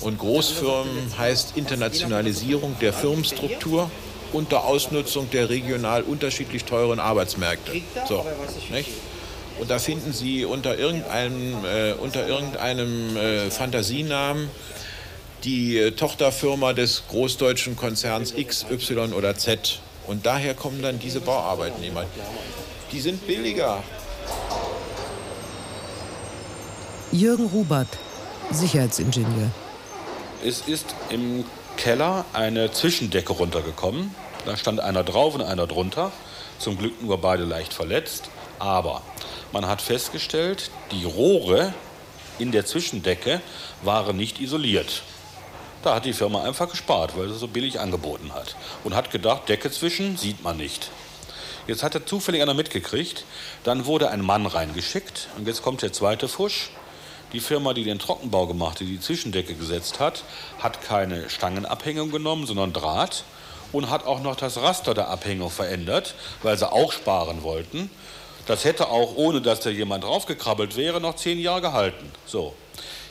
[0.00, 3.90] Und Großfirmen heißt Internationalisierung der Firmenstruktur
[4.32, 7.72] unter Ausnutzung der regional unterschiedlich teuren Arbeitsmärkte.
[8.06, 8.24] So,
[8.70, 8.90] nicht?
[9.58, 14.48] Und da finden Sie unter irgendeinem, äh, unter irgendeinem äh, Fantasienamen
[15.44, 19.80] die äh, Tochterfirma des großdeutschen Konzerns X, Y oder Z.
[20.06, 22.04] Und daher kommen dann diese Bauarbeitnehmer.
[22.92, 23.82] Die sind billiger.
[27.12, 27.88] Jürgen Rubert,
[28.50, 29.50] Sicherheitsingenieur.
[30.44, 31.44] Es ist im
[31.78, 34.14] Keller eine Zwischendecke runtergekommen.
[34.44, 36.12] Da stand einer drauf und einer drunter.
[36.58, 38.28] Zum Glück nur beide leicht verletzt.
[38.58, 39.02] Aber
[39.52, 41.72] man hat festgestellt, die Rohre
[42.38, 43.40] in der Zwischendecke
[43.82, 45.02] waren nicht isoliert.
[45.84, 48.56] Da hat die Firma einfach gespart, weil sie so billig angeboten hat.
[48.82, 50.90] Und hat gedacht, Decke zwischen sieht man nicht.
[51.68, 53.24] Jetzt hat er zufällig einer mitgekriegt.
[53.62, 55.28] Dann wurde ein Mann reingeschickt.
[55.36, 56.70] Und jetzt kommt der zweite Fusch.
[57.32, 60.24] Die Firma, die den Trockenbau gemacht, die die Zwischendecke gesetzt hat,
[60.58, 63.24] hat keine Stangenabhängung genommen, sondern Draht
[63.72, 67.90] und hat auch noch das Raster der Abhängung verändert, weil sie auch sparen wollten.
[68.46, 72.10] Das hätte auch, ohne dass da jemand draufgekrabbelt wäre, noch zehn Jahre gehalten.
[72.24, 72.54] So,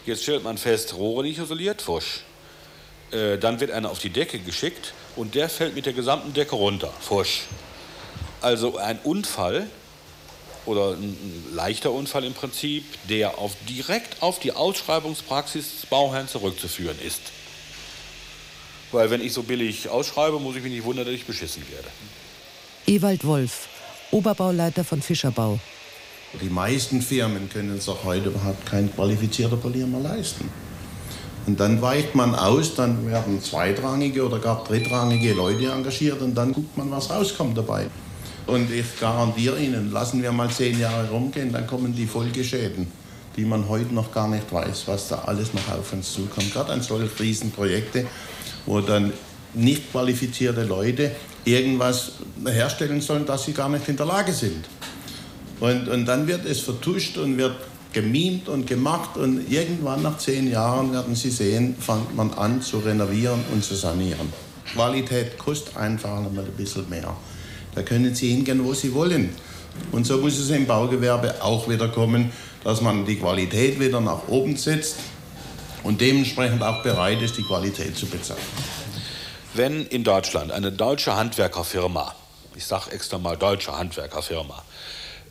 [0.05, 2.21] jetzt stellt man fest, Rohre nicht isoliert, Fusch.
[3.11, 6.55] Äh, dann wird einer auf die Decke geschickt und der fällt mit der gesamten Decke
[6.55, 7.43] runter, Fusch.
[8.41, 9.67] Also ein Unfall
[10.67, 11.15] oder ein
[11.53, 17.21] leichter Unfall im Prinzip, der auf, direkt auf die Ausschreibungspraxis des Bauherrn zurückzuführen ist.
[18.91, 21.87] Weil wenn ich so billig ausschreibe, muss ich mich nicht wundern, dass ich beschissen werde.
[22.85, 23.67] Ewald Wolf,
[24.11, 25.59] Oberbauleiter von Fischerbau.
[26.41, 30.49] Die meisten Firmen können sich heute überhaupt keinen qualifizierten Polier mehr leisten.
[31.47, 36.51] Und dann weicht man aus, dann werden zweitrangige oder gar drittrangige Leute engagiert und dann
[36.51, 37.87] guckt man, was rauskommt dabei.
[38.47, 42.87] Und ich garantiere Ihnen, lassen wir mal zehn Jahre rumgehen, dann kommen die Folgeschäden,
[43.35, 46.53] die man heute noch gar nicht weiß, was da alles noch auf uns zukommt.
[46.53, 48.07] Gerade an solche Riesenprojekte,
[48.65, 49.11] wo dann
[49.53, 51.11] nicht qualifizierte Leute
[51.43, 52.13] irgendwas
[52.45, 54.65] herstellen sollen, das sie gar nicht in der Lage sind.
[55.59, 57.55] Und, und dann wird es vertuscht und wird
[57.91, 62.79] gemimt und gemacht und irgendwann nach zehn Jahren werden Sie sehen, fängt man an zu
[62.79, 64.31] renovieren und zu sanieren.
[64.73, 67.15] Qualität kostet einfach noch mal ein bisschen mehr.
[67.77, 69.29] Da können Sie hingehen, wo Sie wollen.
[69.91, 72.31] Und so muss es im Baugewerbe auch wieder kommen,
[72.63, 74.95] dass man die Qualität wieder nach oben setzt
[75.83, 78.41] und dementsprechend auch bereit ist, die Qualität zu bezahlen.
[79.53, 82.15] Wenn in Deutschland eine deutsche Handwerkerfirma,
[82.55, 84.63] ich sage extra mal deutsche Handwerkerfirma,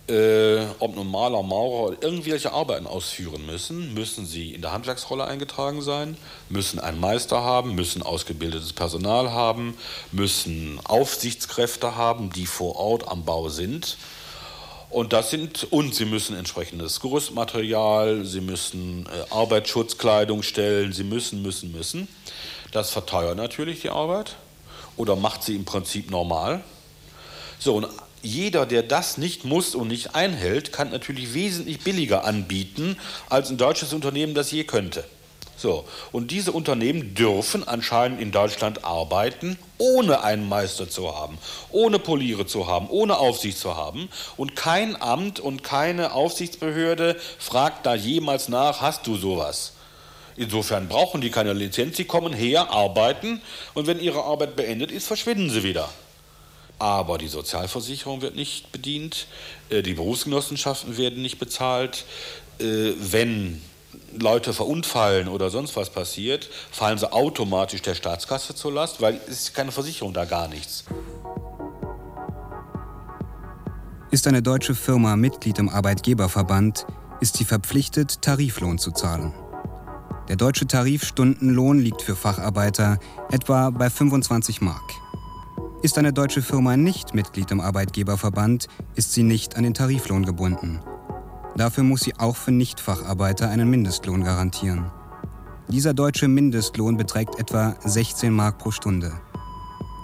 [0.09, 5.25] äh, ob nun Maler, Maurer oder irgendwelche Arbeiten ausführen müssen, müssen sie in der Handwerksrolle
[5.25, 6.17] eingetragen sein,
[6.49, 9.77] müssen einen Meister haben, müssen ausgebildetes Personal haben,
[10.13, 13.97] müssen Aufsichtskräfte haben, die vor Ort am Bau sind.
[14.91, 21.43] Und das sind, und sie müssen entsprechendes Gerüstmaterial, sie müssen äh, Arbeitsschutzkleidung stellen, sie müssen,
[21.43, 22.07] müssen, müssen.
[22.71, 24.37] Das verteuert natürlich die Arbeit
[24.97, 26.63] oder macht sie im Prinzip normal.
[27.59, 27.89] So, und
[28.23, 32.97] jeder, der das nicht muss und nicht einhält, kann natürlich wesentlich billiger anbieten,
[33.29, 35.05] als ein deutsches Unternehmen das je könnte.
[35.59, 41.39] So, und diese Unternehmen dürfen anscheinend in Deutschland arbeiten, ohne einen Meister zu haben,
[41.71, 44.11] ohne Poliere zu haben, ohne Aufsicht zu haben.
[44.37, 49.73] Und kein Amt und keine Aufsichtsbehörde fragt da jemals nach, hast du sowas?
[50.37, 53.41] Insofern brauchen die keine Lizenz, sie kommen her, arbeiten
[53.73, 55.89] und wenn ihre Arbeit beendet ist, verschwinden sie wieder.
[56.79, 59.27] Aber die Sozialversicherung wird nicht bedient,
[59.71, 62.05] äh, die Berufsgenossenschaften werden nicht bezahlt.
[62.59, 63.63] Äh, wenn
[64.19, 69.41] Leute verunfallen oder sonst was passiert, fallen sie automatisch der Staatskasse zur Last, weil es
[69.41, 70.85] ist keine Versicherung da gar nichts.
[74.11, 76.87] Ist eine deutsche Firma Mitglied im Arbeitgeberverband,
[77.21, 79.35] ist sie verpflichtet, Tariflohn zu zahlen.
[80.29, 82.99] Der deutsche Tarifstundenlohn liegt für Facharbeiter
[83.31, 85.06] etwa bei 25 Mark.
[85.83, 90.81] Ist eine deutsche Firma nicht Mitglied im Arbeitgeberverband, ist sie nicht an den Tariflohn gebunden.
[91.57, 94.91] Dafür muss sie auch für Nichtfacharbeiter einen Mindestlohn garantieren.
[95.69, 99.13] Dieser deutsche Mindestlohn beträgt etwa 16 Mark pro Stunde.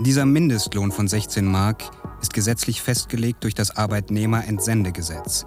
[0.01, 1.85] Dieser Mindestlohn von 16 Mark
[2.21, 5.47] ist gesetzlich festgelegt durch das Arbeitnehmerentsendegesetz.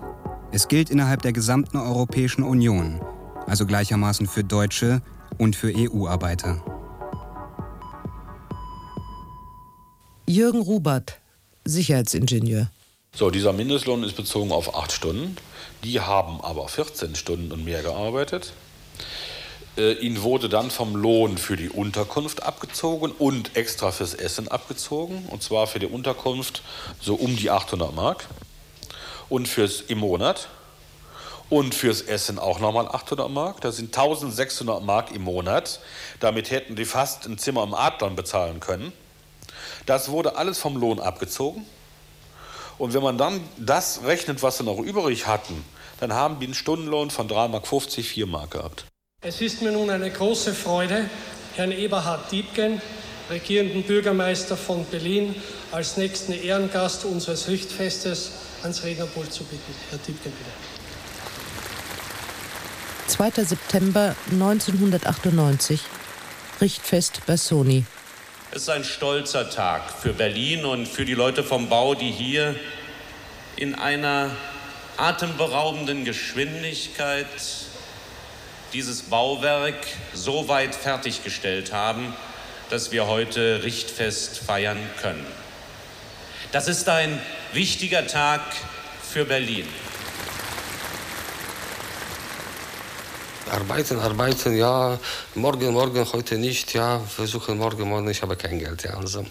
[0.51, 2.99] Es gilt innerhalb der gesamten Europäischen Union,
[3.45, 5.01] also gleichermaßen für Deutsche
[5.37, 6.63] und für EU-Arbeiter.
[10.27, 11.19] Jürgen Rubert,
[11.65, 12.71] Sicherheitsingenieur.
[13.13, 15.37] So, dieser Mindestlohn ist bezogen auf acht Stunden.
[15.83, 18.53] Die haben aber 14 Stunden und mehr gearbeitet.
[19.77, 25.27] Äh, ihnen wurde dann vom Lohn für die Unterkunft abgezogen und extra fürs Essen abgezogen.
[25.29, 26.63] Und zwar für die Unterkunft
[26.99, 28.25] so um die 800 Mark.
[29.29, 30.49] Und fürs im Monat.
[31.51, 33.61] Und fürs Essen auch nochmal 800 Mark.
[33.61, 35.81] Das sind 1600 Mark im Monat.
[36.19, 38.91] Damit hätten die fast ein Zimmer im Adlern bezahlen können.
[39.85, 41.65] Das wurde alles vom Lohn abgezogen.
[42.77, 45.63] Und wenn man dann das rechnet, was sie noch übrig hatten,
[45.99, 47.63] dann haben die einen Stundenlohn von 3,50 Mark,
[48.05, 48.85] 4 Mark gehabt.
[49.21, 51.09] Es ist mir nun eine große Freude,
[51.55, 52.81] Herrn Eberhard Diebken,
[53.29, 55.35] regierenden Bürgermeister von Berlin,
[55.71, 59.73] als nächsten Ehrengast unseres Richtfestes ans Rednerpult zu bitten.
[59.89, 60.51] Herr Diebken, bitte.
[63.07, 63.45] 2.
[63.45, 65.81] September 1998,
[66.59, 67.85] Richtfest bei Sony.
[68.55, 72.55] Es ist ein stolzer Tag für Berlin und für die Leute vom Bau, die hier
[73.57, 74.31] in einer
[74.95, 77.27] atemberaubenden Geschwindigkeit
[78.71, 79.75] dieses Bauwerk
[80.13, 82.15] so weit fertiggestellt haben,
[82.69, 85.27] dass wir heute Richtfest feiern können.
[86.53, 88.39] Das ist ein wichtiger Tag
[89.03, 89.67] für Berlin.
[93.51, 94.97] Arbeiten, arbeiten, ja,
[95.35, 99.23] morgen, morgen, heute nicht, ja, versuchen morgen, morgen, ich habe kein Geld, ja, also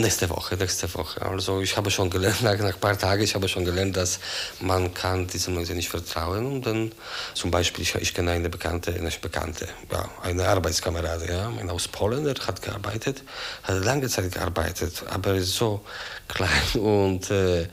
[0.00, 1.22] nächste Woche, nächste Woche.
[1.22, 4.20] Also ich habe schon gelernt, nach, nach ein paar Tagen, ich habe schon gelernt, dass
[4.60, 6.92] man kann diesen Leuten nicht vertrauen und dann
[7.34, 12.24] zum Beispiel, ich, ich kenne eine Bekannte, eine Bekannte, ja, eine Arbeitskamerade, ja, aus Polen,
[12.24, 13.22] der hat gearbeitet,
[13.62, 15.84] hat lange Zeit gearbeitet, aber ist so
[16.28, 16.48] klein
[16.80, 17.68] und äh,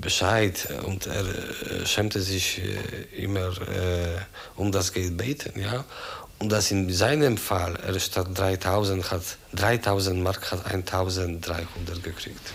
[0.00, 4.18] Bescheid und er äh, schämte sich äh, immer äh,
[4.56, 5.84] um das Geld beten, ja.
[6.38, 9.22] Und das in seinem Fall, er statt 3000 hat
[9.54, 12.52] 3000 Mark hat 1300 gekriegt.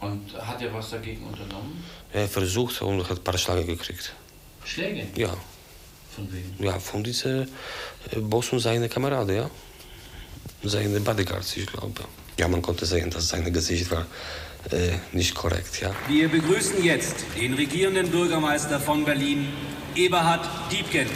[0.00, 1.84] Und hat er was dagegen unternommen?
[2.12, 4.12] Er versucht und hat ein paar Schläge gekriegt.
[4.64, 5.06] Schläge?
[5.14, 5.36] Ja.
[6.14, 6.66] Von wem?
[6.66, 7.48] Ja, von diesem
[8.10, 9.50] äh, Boss und seine Kameraden, ja.
[10.64, 12.02] Seine Bodyguards, ich glaube.
[12.38, 14.06] Ja, man konnte sehen, dass sein Gesicht war
[14.70, 15.94] äh, nicht korrekt, ja.
[16.08, 19.48] Wir begrüßen jetzt den regierenden Bürgermeister von Berlin,
[19.94, 21.08] Eberhard Diebken.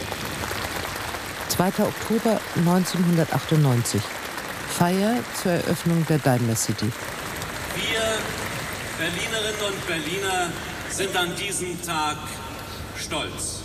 [1.57, 1.69] 2.
[1.79, 3.99] Oktober 1998.
[4.77, 6.85] Feier zur Eröffnung der Daimler City.
[6.85, 8.01] Wir
[8.99, 10.51] Berlinerinnen und Berliner
[10.91, 12.17] sind an diesem Tag
[12.95, 13.61] stolz.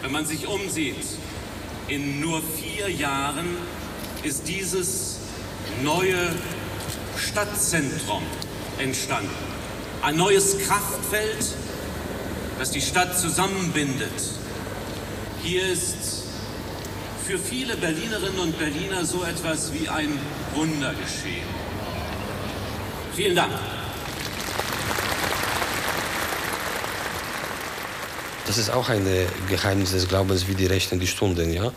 [0.00, 1.04] Wenn man sich umsieht,
[1.88, 3.56] in nur vier Jahren
[4.22, 5.16] ist dieses
[5.82, 6.36] neue
[7.16, 8.22] Stadtzentrum
[8.78, 9.34] entstanden.
[10.02, 11.46] Ein neues Kraftfeld,
[12.60, 14.22] das die Stadt zusammenbindet.
[15.42, 16.25] Hier ist
[17.26, 20.16] für viele Berlinerinnen und Berliner so etwas wie ein
[20.54, 21.48] Wunder geschehen.
[23.16, 23.52] Vielen Dank.
[28.46, 29.04] Das ist auch ein
[29.48, 31.72] Geheimnis des Glaubens wie die Rechten, die Stunden, ja.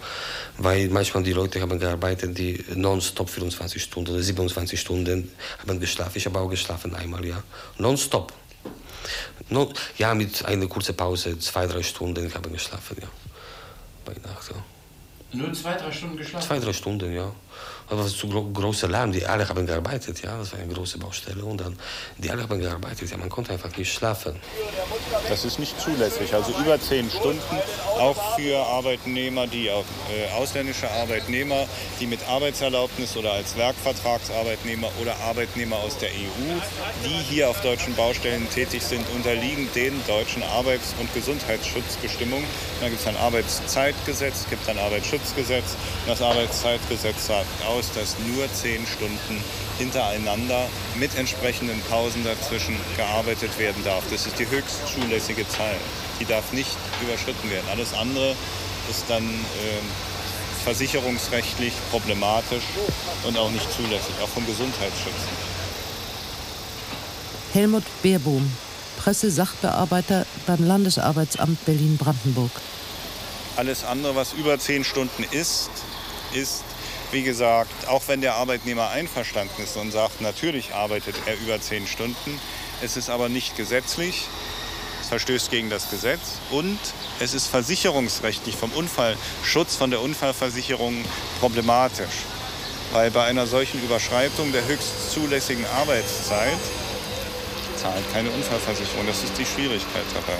[0.59, 6.11] Weil manchmal die Leute haben gearbeitet, die nonstop 24 Stunden oder 27 Stunden haben geschlafen.
[6.15, 7.41] Ich habe auch geschlafen einmal, ja.
[7.79, 8.33] Nonstop.
[9.49, 13.07] No, ja, mit einer kurzen Pause, zwei, drei Stunden, ich habe geschlafen, ja.
[14.05, 14.63] Bei Nacht, ja.
[15.31, 16.47] Nur zwei, drei Stunden geschlafen?
[16.47, 17.31] Zwei, drei Stunden, ja.
[17.89, 20.37] Das war zu gro großer Lärm, die alle haben gearbeitet, ja.
[20.37, 21.77] Das war eine große Baustelle und dann,
[22.17, 23.17] die alle haben gearbeitet, ja.
[23.17, 24.35] Man konnte einfach nicht schlafen.
[25.27, 26.33] Das ist nicht zulässig.
[26.33, 27.41] Also über zehn Stunden,
[27.97, 31.65] auch für Arbeitnehmer, die auch äh, ausländische Arbeitnehmer,
[31.99, 36.59] die mit Arbeitserlaubnis oder als Werkvertragsarbeitnehmer oder Arbeitnehmer aus der EU,
[37.03, 42.45] die hier auf deutschen Baustellen tätig sind, unterliegen den deutschen Arbeits- und Gesundheitsschutzbestimmungen.
[42.81, 45.75] Da gibt es ein Arbeitszeitgesetz, gibt ein Arbeitsschutzgesetz.
[46.05, 49.43] Das Arbeitszeitgesetz sagt aus, dass nur zehn Stunden
[49.77, 54.03] hintereinander mit entsprechenden Pausen dazwischen gearbeitet werden darf.
[54.11, 55.75] Das ist die höchst zulässige Zahl.
[56.19, 57.65] Die darf nicht überschritten werden.
[57.71, 58.35] Alles andere
[58.89, 62.63] ist dann äh, versicherungsrechtlich problematisch
[63.23, 65.15] und auch nicht zulässig, auch vom Gesundheitsschutz.
[67.53, 68.51] Helmut Beerbohm,
[68.99, 72.51] Pressesachbearbeiter beim Landesarbeitsamt Berlin-Brandenburg.
[73.55, 75.71] Alles andere, was über zehn Stunden ist,
[76.33, 76.63] ist,
[77.11, 81.87] wie gesagt, auch wenn der Arbeitnehmer einverstanden ist und sagt, natürlich arbeitet er über zehn
[81.87, 82.39] Stunden,
[82.81, 84.27] es ist aber nicht gesetzlich,
[85.01, 86.79] es verstößt gegen das Gesetz und
[87.19, 91.03] es ist versicherungsrechtlich vom Unfallschutz, von der Unfallversicherung
[91.39, 92.25] problematisch.
[92.91, 96.57] Weil bei einer solchen Überschreitung der höchst zulässigen Arbeitszeit
[97.77, 99.05] zahlt keine Unfallversicherung.
[99.05, 100.37] Das ist die Schwierigkeit dabei.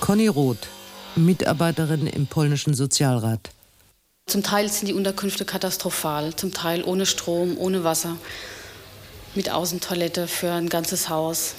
[0.00, 0.68] Conny Roth,
[1.16, 3.50] Mitarbeiterin im polnischen Sozialrat.
[4.32, 8.16] Zum Teil sind die Unterkünfte katastrophal, zum Teil ohne Strom, ohne Wasser,
[9.34, 11.52] mit Außentoilette für ein ganzes Haus.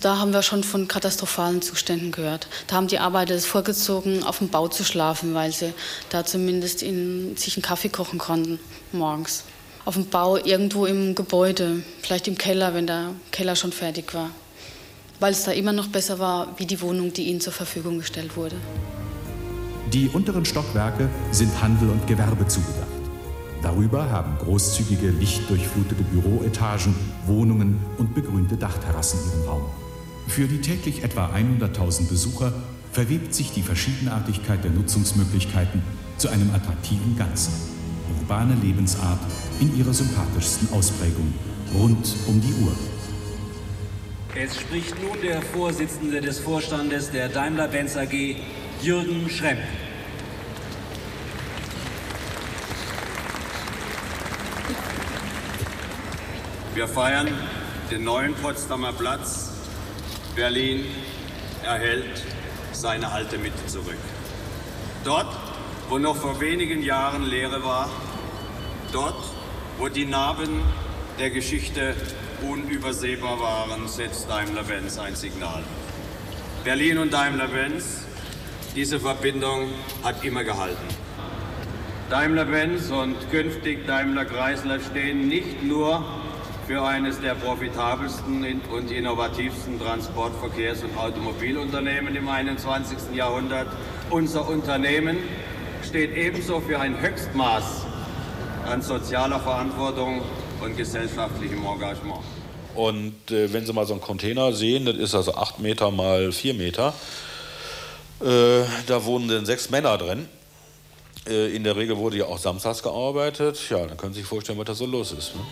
[0.00, 2.46] Da haben wir schon von katastrophalen Zuständen gehört.
[2.66, 5.72] Da haben die Arbeiter es vorgezogen, auf dem Bau zu schlafen, weil sie
[6.10, 8.60] da zumindest in, sich einen Kaffee kochen konnten
[8.92, 9.44] morgens.
[9.86, 14.30] Auf dem Bau irgendwo im Gebäude, vielleicht im Keller, wenn der Keller schon fertig war.
[15.20, 18.36] Weil es da immer noch besser war, wie die Wohnung, die ihnen zur Verfügung gestellt
[18.36, 18.56] wurde.
[19.92, 22.88] Die unteren Stockwerke sind Handel und Gewerbe zugedacht.
[23.60, 26.94] Darüber haben großzügige, lichtdurchflutete Büroetagen,
[27.26, 29.62] Wohnungen und begrünte Dachterrassen ihren Raum.
[30.28, 32.54] Für die täglich etwa 100.000 Besucher
[32.90, 35.82] verwebt sich die Verschiedenartigkeit der Nutzungsmöglichkeiten
[36.16, 37.52] zu einem attraktiven Ganzen.
[38.18, 39.20] Urbane Lebensart
[39.60, 41.34] in ihrer sympathischsten Ausprägung,
[41.78, 42.72] rund um die Uhr.
[44.34, 48.36] Es spricht nun der Vorsitzende des Vorstandes der Daimler-Benz AG,
[48.82, 49.60] Jürgen Schremp.
[56.74, 57.28] Wir feiern
[57.92, 59.52] den neuen Potsdamer Platz.
[60.34, 60.84] Berlin
[61.62, 62.24] erhält
[62.72, 63.94] seine alte Mitte zurück.
[65.04, 65.32] Dort,
[65.88, 67.88] wo noch vor wenigen Jahren Leere war,
[68.90, 69.22] dort,
[69.78, 70.60] wo die Narben
[71.20, 71.94] der Geschichte
[72.40, 75.62] unübersehbar waren, setzt Daimler-Benz ein Signal.
[76.64, 78.06] Berlin und Daimler-Benz,
[78.74, 79.68] diese Verbindung
[80.02, 80.86] hat immer gehalten.
[82.10, 86.04] Daimler-Benz und künftig Daimler-Chrysler stehen nicht nur
[86.66, 93.14] für eines der profitabelsten und innovativsten Transport-, Verkehrs- und Automobilunternehmen im 21.
[93.14, 93.68] Jahrhundert.
[94.10, 95.18] Unser Unternehmen
[95.86, 97.86] steht ebenso für ein Höchstmaß
[98.66, 100.22] an sozialer Verantwortung
[100.62, 102.20] und gesellschaftlichem Engagement.
[102.74, 106.32] Und äh, wenn Sie mal so einen Container sehen, das ist also 8 Meter mal
[106.32, 106.94] 4 Meter,
[108.22, 110.28] äh, da wohnen dann sechs Männer drin.
[111.28, 113.58] Äh, in der Regel wurde ja auch samstags gearbeitet.
[113.70, 115.34] Ja, dann können Sie sich vorstellen, was da so los ist.
[115.34, 115.42] Ne?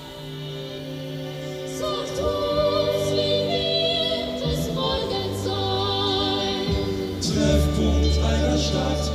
[7.20, 9.12] Treffpunkt einer Stadt,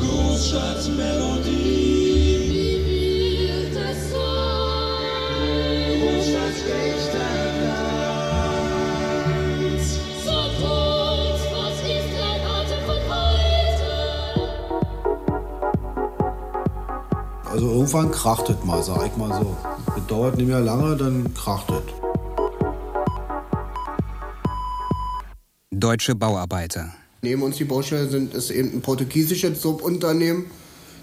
[0.00, 1.61] Großstadtmelodie.
[17.82, 19.56] Irgendwann krachtet mal, sag ich mal so.
[19.96, 21.82] Das dauert nicht mehr lange, dann krachtet.
[25.72, 26.92] Deutsche Bauarbeiter.
[27.22, 30.46] Neben uns die Baustelle sind, ist eben ein portugiesisches Subunternehmen.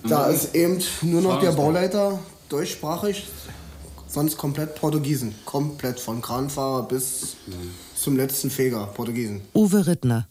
[0.07, 2.17] Da ist eben nur noch der Bauleiter
[2.47, 3.27] deutschsprachig
[4.07, 5.35] sonst komplett Portugiesen.
[5.43, 7.35] Komplett, von Kranfahrer bis
[7.93, 9.41] zum letzten Feger, Portugiesen.
[9.53, 10.29] Uwe Rittner,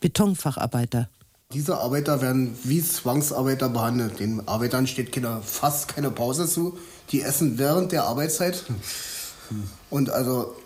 [0.00, 1.08] Betonfacharbeiter.
[1.52, 4.18] Diese Arbeiter werden wie Zwangsarbeiter behandelt.
[4.18, 6.76] Den Arbeitern steht keine, fast keine Pause zu.
[7.12, 8.64] Die essen während der Arbeitszeit.
[9.88, 10.56] Und also,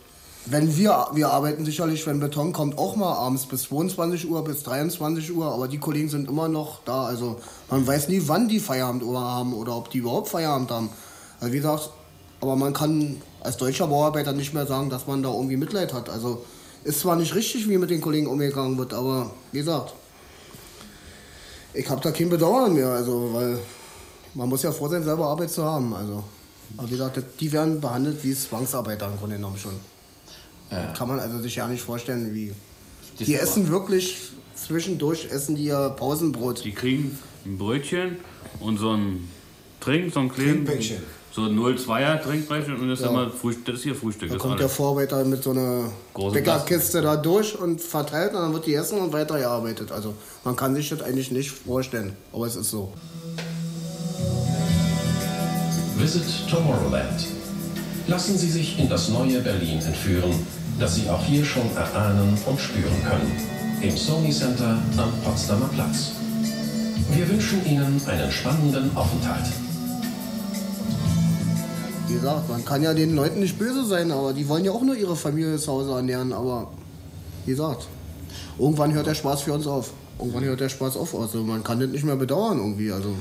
[0.47, 4.63] wenn wir, wir arbeiten sicherlich, wenn Beton kommt, auch mal abends bis 22 Uhr, bis
[4.63, 7.05] 23 Uhr, aber die Kollegen sind immer noch da.
[7.05, 7.39] Also
[7.71, 10.89] man weiß nie, wann die Feierabend haben oder ob die überhaupt Feierabend haben.
[11.41, 11.91] Also wie gesagt,
[12.41, 16.09] aber man kann als deutscher Bauarbeiter nicht mehr sagen, dass man da irgendwie Mitleid hat.
[16.09, 16.43] Also
[16.85, 19.93] ist zwar nicht richtig, wie mit den Kollegen umgegangen wird, aber wie gesagt,
[21.75, 23.59] ich habe da kein Bedauern mehr, also weil
[24.35, 25.95] man muss ja froh sein, selber Arbeit zu haben.
[25.95, 26.25] Also,
[26.77, 29.75] aber wie gesagt, die werden behandelt wie Zwangsarbeiter im Grunde genommen schon.
[30.71, 30.93] Ja.
[30.93, 32.53] Kann man also sich ja nicht vorstellen, wie.
[33.19, 36.65] Die ist essen wirklich zwischendurch essen die ja Pausenbrot.
[36.65, 38.19] Die kriegen ein Brötchen
[38.61, 39.29] und so ein
[39.81, 40.99] Trink, so ein kleinen, Trinkpäckchen.
[41.33, 43.11] So ein 0,2er Trinkpäckchen und das ist Ja.
[43.11, 44.31] immer Frühstück, das ist ihr Frühstück.
[44.31, 44.77] Da kommt der alles.
[44.77, 48.99] Vorarbeiter mit so einer Große Bäckerkiste da durch und verteilt und dann wird die essen
[48.99, 49.93] und weitergearbeitet.
[49.93, 50.15] Also
[50.45, 52.93] man kann sich das eigentlich nicht vorstellen, aber es ist so.
[55.99, 57.27] Visit Tomorrowland.
[58.09, 60.33] Lassen Sie sich in das neue Berlin entführen,
[60.79, 63.33] das Sie auch hier schon erahnen und spüren können.
[63.83, 66.13] Im Sony Center am Potsdamer Platz.
[67.13, 69.45] Wir wünschen Ihnen einen spannenden Aufenthalt.
[72.11, 74.83] Wie gesagt, man kann ja den Leuten nicht böse sein, aber die wollen ja auch
[74.83, 76.33] nur ihre Familie zu Hause ernähren.
[76.33, 76.73] Aber
[77.47, 77.87] wie gesagt,
[78.59, 79.93] irgendwann hört der Spaß für uns auf.
[80.19, 81.15] Irgendwann hört der Spaß auf.
[81.15, 82.91] Also man kann das nicht mehr bedauern irgendwie.
[82.91, 83.15] Also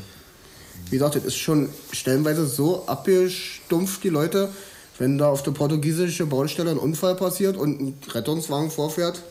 [0.86, 4.50] wie gesagt, das ist schon stellenweise so abgestumpft, die Leute,
[4.98, 9.22] wenn da auf der portugiesischen Baustelle ein Unfall passiert und ein Rettungswagen vorfährt.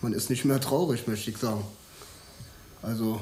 [0.00, 1.64] Man ist nicht mehr traurig, möchte ich sagen.
[2.80, 3.20] Also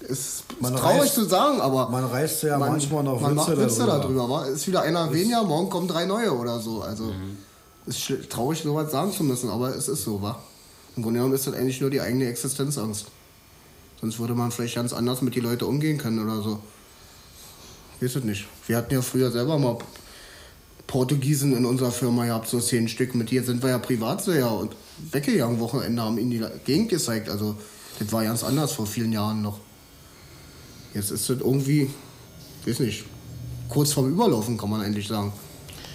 [0.00, 3.50] ist, Man ist traurig reißt- zu sagen, aber man reißt ja manchmal noch man macht
[3.50, 3.98] Witze Witze darüber.
[4.02, 4.28] darüber.
[4.28, 4.44] wa?
[4.46, 6.82] Ist wieder einer weniger, morgen kommen drei neue oder so.
[6.82, 7.12] Also
[7.86, 10.38] ist schl- traurig, sowas sagen zu müssen, aber es ist so, wa?
[10.96, 13.06] Im Grunde genommen ist das eigentlich nur die eigene Existenzangst.
[14.00, 16.60] Sonst würde man vielleicht ganz anders mit den Leuten umgehen können oder so.
[18.00, 18.46] Weiß es nicht.
[18.66, 19.78] Wir hatten ja früher selber mal
[20.86, 23.14] Portugiesen in unserer Firma gehabt, so zehn Stück.
[23.14, 24.76] Mit hier sind wir ja privat und
[25.10, 27.28] weggegangen Wochenende, haben ihnen die Gegend gezeigt.
[27.28, 27.56] Also
[27.98, 29.58] das war ganz anders vor vielen Jahren noch.
[30.94, 31.90] Jetzt ist das irgendwie,
[32.66, 33.04] weiß nicht,
[33.68, 35.32] kurz vorm Überlaufen, kann man eigentlich sagen.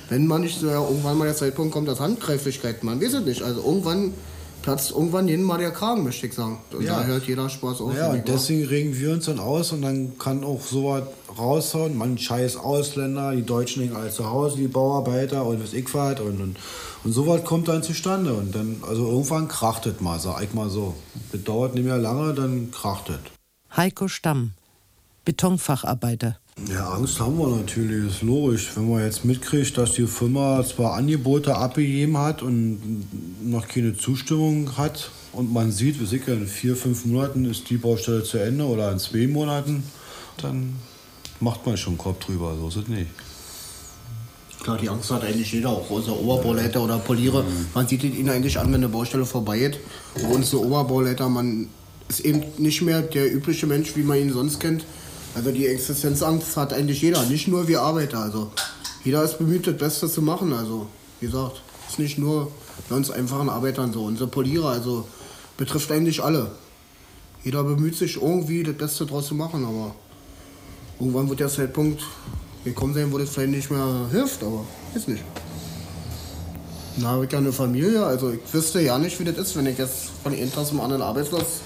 [0.09, 3.25] Wenn man nicht so ja, irgendwann mal der Zeitpunkt kommt, dass Handgreiflichkeit, man weiß es
[3.25, 3.41] nicht.
[3.43, 4.13] Also irgendwann
[4.61, 6.57] platzt irgendwann jeden mal der Kragen, möchte ich sagen.
[6.73, 6.99] Und Ja.
[6.99, 7.95] da hört jeder Spaß auf.
[7.95, 11.03] Ja, und deswegen regen wir uns dann aus und dann kann auch sowas
[11.37, 11.95] raushauen.
[11.97, 16.19] Man scheiß Ausländer, die Deutschen hängen alle zu Hause, die Bauarbeiter und was ich was
[16.19, 16.57] und, und,
[17.03, 18.33] und sowas kommt dann zustande.
[18.33, 20.95] Und dann, also irgendwann kracht es mal, sag ich mal so.
[21.31, 23.77] Das dauert nicht mehr lange, dann kracht es.
[23.77, 24.51] Heiko Stamm,
[25.29, 26.39] Betonfacharbeiter.
[26.67, 28.71] Ja, Angst haben wir natürlich, ist logisch.
[28.75, 33.05] Wenn man jetzt mitkriegt, dass die Firma zwar Angebote abgegeben hat und
[33.43, 37.77] noch keine Zustimmung hat und man sieht, wie sicher in vier, fünf Monaten ist die
[37.77, 39.83] Baustelle zu Ende oder in zwei Monaten,
[40.41, 40.77] dann
[41.39, 43.11] macht man schon Kopf drüber, so ist es nicht.
[44.63, 47.45] Klar, die Angst hat eigentlich jeder, auch unser Oberbauleiter oder Poliere.
[47.75, 49.79] Man sieht ihnen eigentlich an, wenn eine Baustelle vorbei geht.
[50.15, 51.67] Bei uns der Oberbauleiter, man
[52.07, 54.83] ist eben nicht mehr der übliche Mensch, wie man ihn sonst kennt.
[55.35, 58.19] Also die Existenzangst hat eigentlich jeder, nicht nur wir Arbeiter.
[58.19, 58.51] Also
[59.03, 60.53] jeder ist bemüht, das Beste zu machen.
[60.53, 60.87] Also
[61.19, 62.51] wie gesagt, ist nicht nur
[62.89, 64.03] bei uns einfachen Arbeitern so.
[64.03, 65.07] Unsere Polierer, also
[65.57, 66.51] betrifft eigentlich alle.
[67.43, 69.95] Jeder bemüht sich irgendwie, das Beste draus zu machen, aber
[70.99, 72.03] irgendwann wird der Zeitpunkt
[72.65, 75.23] gekommen sein, wo das vielleicht nicht mehr hilft, aber ist nicht.
[76.97, 79.67] Na, habe ich ja eine Familie, also ich wüsste ja nicht, wie das ist, wenn
[79.67, 81.61] ich jetzt von einem Tag zum anderen arbeitslos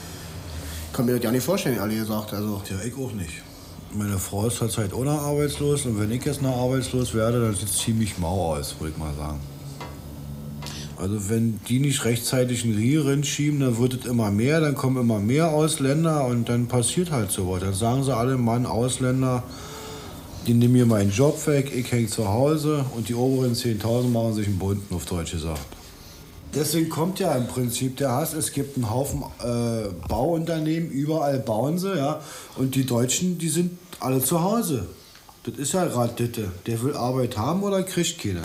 [0.94, 2.34] kann mir das ja nicht vorstellen, ehrlich gesagt.
[2.34, 2.62] Also.
[2.70, 3.42] Ja, ich auch nicht.
[3.96, 7.70] Meine Frau ist zurzeit noch arbeitslos und wenn ich jetzt noch arbeitslos werde, dann sieht
[7.70, 9.40] es ziemlich mau aus, würde ich mal sagen.
[10.98, 14.98] Also wenn die nicht rechtzeitig einen Rieren schieben, dann wird es immer mehr, dann kommen
[14.98, 17.62] immer mehr Ausländer und dann passiert halt sowas.
[17.62, 19.44] Dann sagen sie alle, Mann, Ausländer,
[20.48, 24.34] die nehmen mir meinen Job weg, ich hänge zu Hause und die oberen 10.000 machen
[24.34, 25.83] sich einen bunten, auf Deutsch gesagt.
[26.56, 28.34] Deswegen kommt ja im Prinzip der Hass.
[28.34, 32.22] Es gibt einen Haufen äh, Bauunternehmen, überall bauen sie, ja.
[32.58, 34.88] Und die Deutschen, die sind alle zu Hause.
[35.44, 36.52] Das ist ja gerade Ditte.
[36.68, 38.42] Der will Arbeit haben oder kriegt keine.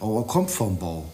[0.00, 1.04] Aber er kommt vom Bau.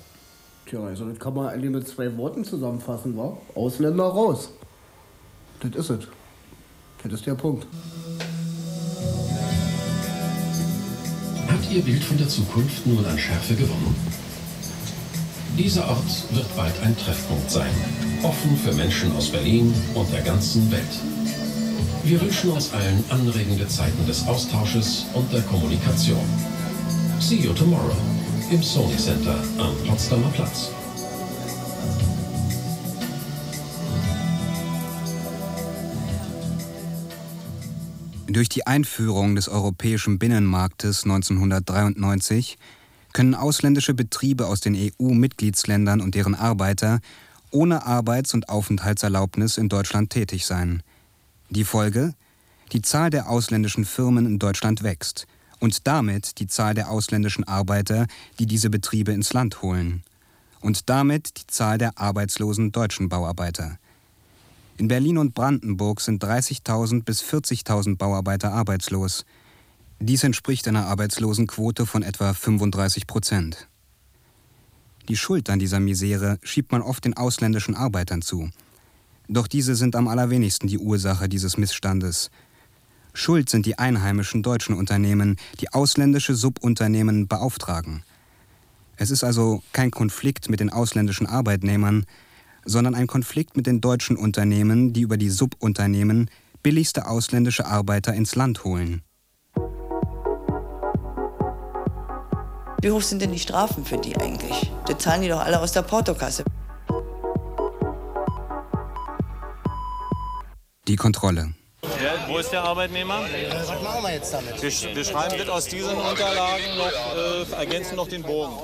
[0.66, 3.36] Tja, also das kann man eigentlich mit zwei Worten zusammenfassen, wa?
[3.54, 4.50] Ausländer raus.
[5.60, 6.08] Das ist es.
[7.02, 7.66] Das ist der Punkt.
[11.48, 14.17] Hat Ihr Bild von der Zukunft nun an Schärfe gewonnen?
[15.58, 17.70] Dieser Ort wird bald ein Treffpunkt sein,
[18.22, 21.00] offen für Menschen aus Berlin und der ganzen Welt.
[22.04, 26.24] Wir wünschen uns allen anregende Zeiten des Austausches und der Kommunikation.
[27.18, 27.96] See you tomorrow
[28.52, 30.70] im Sony Center am Potsdamer Platz.
[38.28, 42.58] Durch die Einführung des europäischen Binnenmarktes 1993
[43.12, 47.00] können ausländische Betriebe aus den EU-Mitgliedsländern und deren Arbeiter
[47.50, 50.82] ohne Arbeits- und Aufenthaltserlaubnis in Deutschland tätig sein.
[51.50, 52.14] Die Folge?
[52.72, 55.26] Die Zahl der ausländischen Firmen in Deutschland wächst
[55.58, 58.06] und damit die Zahl der ausländischen Arbeiter,
[58.38, 60.02] die diese Betriebe ins Land holen.
[60.60, 63.78] Und damit die Zahl der arbeitslosen deutschen Bauarbeiter.
[64.76, 69.24] In Berlin und Brandenburg sind 30.000 bis 40.000 Bauarbeiter arbeitslos.
[70.00, 73.66] Dies entspricht einer Arbeitslosenquote von etwa 35 Prozent.
[75.08, 78.50] Die Schuld an dieser Misere schiebt man oft den ausländischen Arbeitern zu.
[79.28, 82.30] Doch diese sind am allerwenigsten die Ursache dieses Missstandes.
[83.12, 88.04] Schuld sind die einheimischen deutschen Unternehmen, die ausländische Subunternehmen beauftragen.
[88.96, 92.06] Es ist also kein Konflikt mit den ausländischen Arbeitnehmern,
[92.64, 96.30] sondern ein Konflikt mit den deutschen Unternehmen, die über die Subunternehmen
[96.62, 99.02] billigste ausländische Arbeiter ins Land holen.
[102.80, 104.70] Wie hoch sind denn die Strafen für die eigentlich?
[104.88, 106.44] Die zahlen die doch alle aus der Portokasse.
[110.86, 111.54] Die Kontrolle.
[111.82, 113.22] Ja, wo ist der Arbeitnehmer?
[113.50, 114.62] Was machen wir jetzt damit?
[114.62, 118.56] Wir, wir schreiben das aus diesen Unterlagen noch, äh, ergänzen noch den Bogen.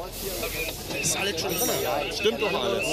[1.00, 1.68] Ist alles schon drin?
[2.12, 2.84] Stimmt doch alles.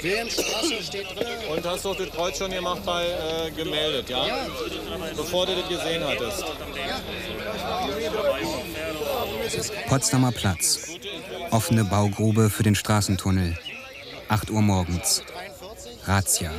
[0.00, 1.26] Wilhelmstraße steht drin.
[1.54, 4.26] Und hast doch das Kreuz schon gemacht bei äh, gemeldet, ja?
[4.26, 4.46] Ja.
[5.16, 6.44] Bevor du das gesehen hattest.
[9.88, 10.86] Potsdamer Platz.
[11.50, 13.56] Offene Baugrube für den Straßentunnel.
[14.28, 15.22] 8 Uhr morgens.
[16.04, 16.50] Razzia.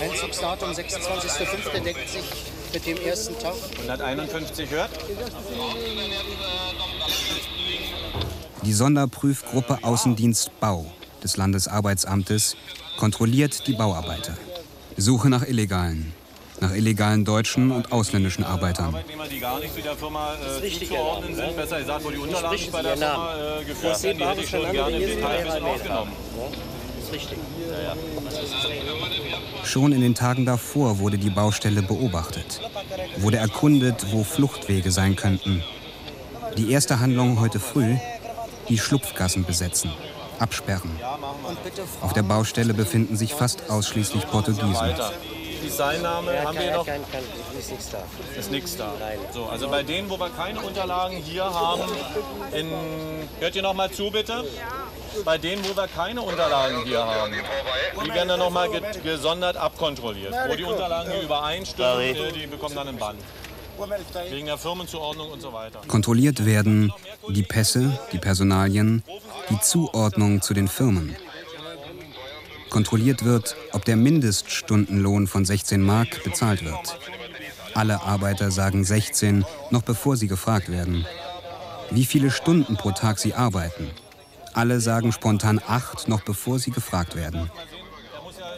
[0.00, 1.80] Einzugsdatum 26.05.
[1.82, 2.24] deckt sich
[2.72, 3.54] mit dem ersten Tag.
[3.80, 4.90] 151 hört?
[8.62, 10.86] Die Sonderprüfgruppe Außendienst Bau
[11.22, 12.56] des Landesarbeitsamtes
[12.98, 14.36] kontrolliert die Bauarbeiter.
[14.96, 16.12] Suche nach Illegalen.
[16.60, 18.86] Nach illegalen deutschen und ausländischen Arbeitern.
[18.86, 21.46] Arbeitnehmer, die gar nicht zu der Firma äh, richtig, zuzuordnen ja.
[21.46, 23.34] sind, besser gesagt, wo die Nicht Unterlagen richtig, bei der Ihr Name.
[23.34, 26.12] Firma äh, geführt werden, die hätte ich schon gerne im Detail ein bisschen aufgenommen.
[27.02, 27.38] ist richtig.
[29.64, 32.60] Schon in den Tagen davor wurde die Baustelle beobachtet.
[33.18, 35.62] Wurde erkundet, wo Fluchtwege sein könnten.
[36.56, 37.96] Die erste Handlung heute früh,
[38.68, 39.90] die Schlupfgassen besetzen,
[40.38, 40.90] absperren.
[42.00, 44.94] Auf der Baustelle befinden sich fast ausschließlich Portugiesen.
[45.66, 46.86] Designname haben wir noch.
[47.58, 47.98] ist nichts da.
[48.38, 48.92] Ist nichts da.
[49.32, 51.90] So, also bei denen, wo wir keine Unterlagen hier haben,
[52.52, 52.70] in,
[53.40, 54.44] hört ihr noch mal zu bitte?
[55.24, 57.32] Bei denen, wo wir keine Unterlagen hier haben,
[58.04, 60.34] die werden dann noch mal ge gesondert abkontrolliert.
[60.48, 63.18] Wo die Unterlagen hier übereinstimmen, äh, die bekommen dann einen Band.
[64.30, 65.80] Wegen der Firmenzuordnung und so weiter.
[65.86, 66.92] Kontrolliert werden
[67.28, 69.02] die Pässe, die Personalien,
[69.50, 71.16] die Zuordnung zu den Firmen.
[72.70, 76.98] Kontrolliert wird, ob der Mindeststundenlohn von 16 Mark bezahlt wird.
[77.74, 81.06] Alle Arbeiter sagen 16, noch bevor sie gefragt werden.
[81.90, 83.90] Wie viele Stunden pro Tag sie arbeiten.
[84.54, 87.50] Alle sagen spontan 8, noch bevor sie gefragt werden.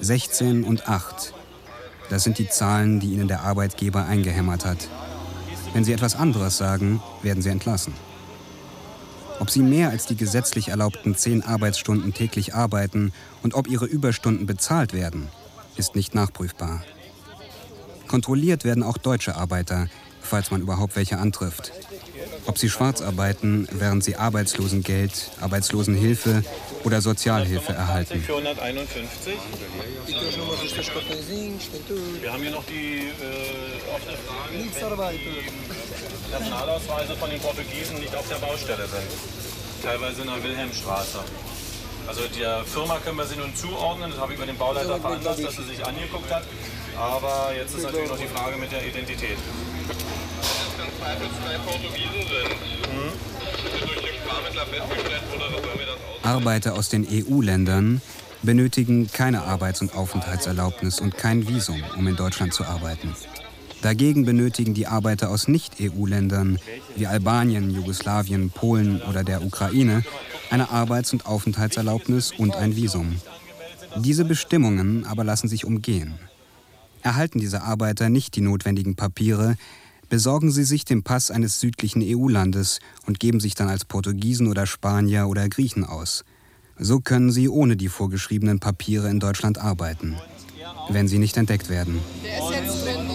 [0.00, 1.34] 16 und 8.
[2.09, 4.88] Das sind die Zahlen, die ihnen der Arbeitgeber eingehämmert hat.
[5.72, 7.92] Wenn sie etwas anderes sagen, werden sie entlassen.
[9.41, 13.12] Ob sie mehr als die gesetzlich erlaubten 10 Arbeitsstunden täglich arbeiten
[13.43, 15.28] und ob ihre Überstunden bezahlt werden,
[15.76, 16.82] ist nicht nachprüfbar.
[18.09, 19.89] Kontrolliert werden auch deutsche Arbeiter,
[20.20, 21.72] falls man überhaupt welche antrifft.
[22.49, 26.42] Ob sie schwarz arbeiten, während sie Arbeitslosengeld, Arbeitslosenhilfe
[26.82, 28.22] oder Sozialhilfe erhalten.
[28.22, 29.34] 451.
[32.22, 34.16] Wir haben hier noch die äh, offene
[34.72, 39.82] Frage, wenn die Personalausweise von den Portugiesen nicht auf der Baustelle sind.
[39.82, 41.18] Teilweise in der Wilhelmstraße.
[42.07, 45.44] Also der Firma können wir sie nun zuordnen, das habe ich über den Bauleiter veranlasst,
[45.44, 46.44] dass er sich angeguckt hat.
[46.99, 49.38] Aber jetzt ist natürlich noch die Frage mit der Identität.
[56.22, 58.03] Arbeiter aus den EU-Ländern
[58.42, 63.14] benötigen keine Arbeits- und Aufenthaltserlaubnis und kein Visum, um in Deutschland zu arbeiten.
[63.82, 66.59] Dagegen benötigen die Arbeiter aus Nicht-EU-Ländern
[66.96, 70.03] wie Albanien, Jugoslawien, Polen oder der Ukraine
[70.51, 73.20] eine Arbeits- und Aufenthaltserlaubnis und ein Visum.
[73.96, 76.18] Diese Bestimmungen aber lassen sich umgehen.
[77.03, 79.57] Erhalten diese Arbeiter nicht die notwendigen Papiere,
[80.09, 84.66] besorgen sie sich den Pass eines südlichen EU-Landes und geben sich dann als Portugiesen oder
[84.66, 86.24] Spanier oder Griechen aus.
[86.78, 90.16] So können sie ohne die vorgeschriebenen Papiere in Deutschland arbeiten,
[90.88, 92.01] wenn sie nicht entdeckt werden.
[92.22, 93.09] Der ist jetzt drin,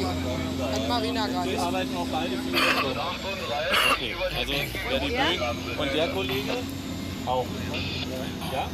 [0.60, 1.52] Hat Marina gerade.
[1.52, 3.02] Wir arbeiten auch beide für
[4.38, 4.54] Also
[4.90, 5.80] wer die mögen.
[5.80, 6.58] Und der Kollege
[7.26, 7.48] auch.
[8.52, 8.70] Ja?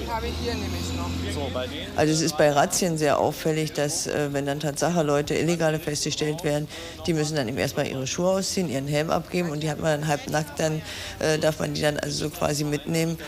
[0.00, 1.10] Die habe ich hier nämlich noch.
[1.32, 1.86] So, bei denen.
[1.96, 6.44] Also es ist bei Razzien sehr auffällig, dass äh, wenn dann Tatsache Leute Illegale festgestellt
[6.44, 6.68] werden,
[7.06, 10.00] die müssen dann eben erstmal ihre Schuhe ausziehen, ihren Helm abgeben und die hat man
[10.00, 10.82] dann halbnackt, dann
[11.18, 13.18] äh, darf man die dann also so quasi mitnehmen,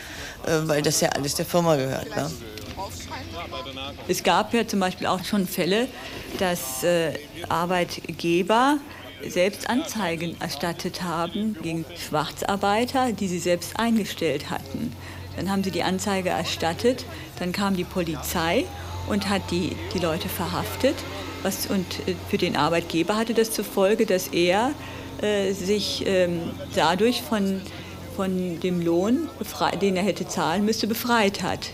[0.46, 2.14] äh, weil das ja alles der Firma gehört.
[2.14, 2.30] Ne?
[4.08, 5.88] Es gab ja zum Beispiel auch schon Fälle,
[6.38, 7.12] dass äh,
[7.48, 8.78] Arbeitgeber
[9.26, 14.92] selbst Anzeigen erstattet haben gegen Schwarzarbeiter, die sie selbst eingestellt hatten.
[15.36, 17.04] Dann haben sie die Anzeige erstattet,
[17.38, 18.64] dann kam die Polizei
[19.08, 20.94] und hat die, die Leute verhaftet.
[21.42, 24.70] Was, und äh, für den Arbeitgeber hatte das zur Folge, dass er
[25.20, 26.40] äh, sich ähm,
[26.74, 27.60] dadurch von,
[28.16, 29.28] von dem Lohn,
[29.80, 31.70] den er hätte zahlen müsste, befreit hat.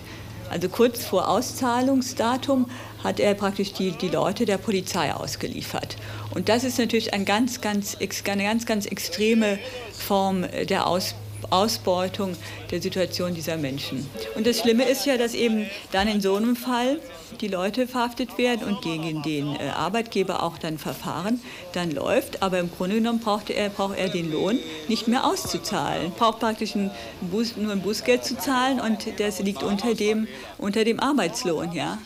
[0.50, 2.68] Also kurz vor Auszahlungsdatum
[3.04, 5.96] hat er praktisch die, die Leute der Polizei ausgeliefert.
[6.34, 9.58] Und das ist natürlich ein ganz, ganz, eine ganz, ganz extreme
[9.92, 11.14] Form der Aus,
[11.50, 12.36] Ausbeutung
[12.70, 14.06] der Situation dieser Menschen.
[14.36, 17.00] Und das Schlimme ist ja, dass eben dann in so einem Fall
[17.40, 21.40] die Leute verhaftet werden und gegen den äh, Arbeitgeber auch dann Verfahren
[21.72, 22.42] dann läuft.
[22.42, 26.12] Aber im Grunde genommen braucht er, braucht er den Lohn nicht mehr auszuzahlen.
[26.12, 26.90] Braucht praktisch ein
[27.20, 30.26] Bus, nur ein Bußgeld zu zahlen und das liegt unter dem,
[30.58, 31.72] unter dem Arbeitslohn.
[31.72, 31.98] Ja.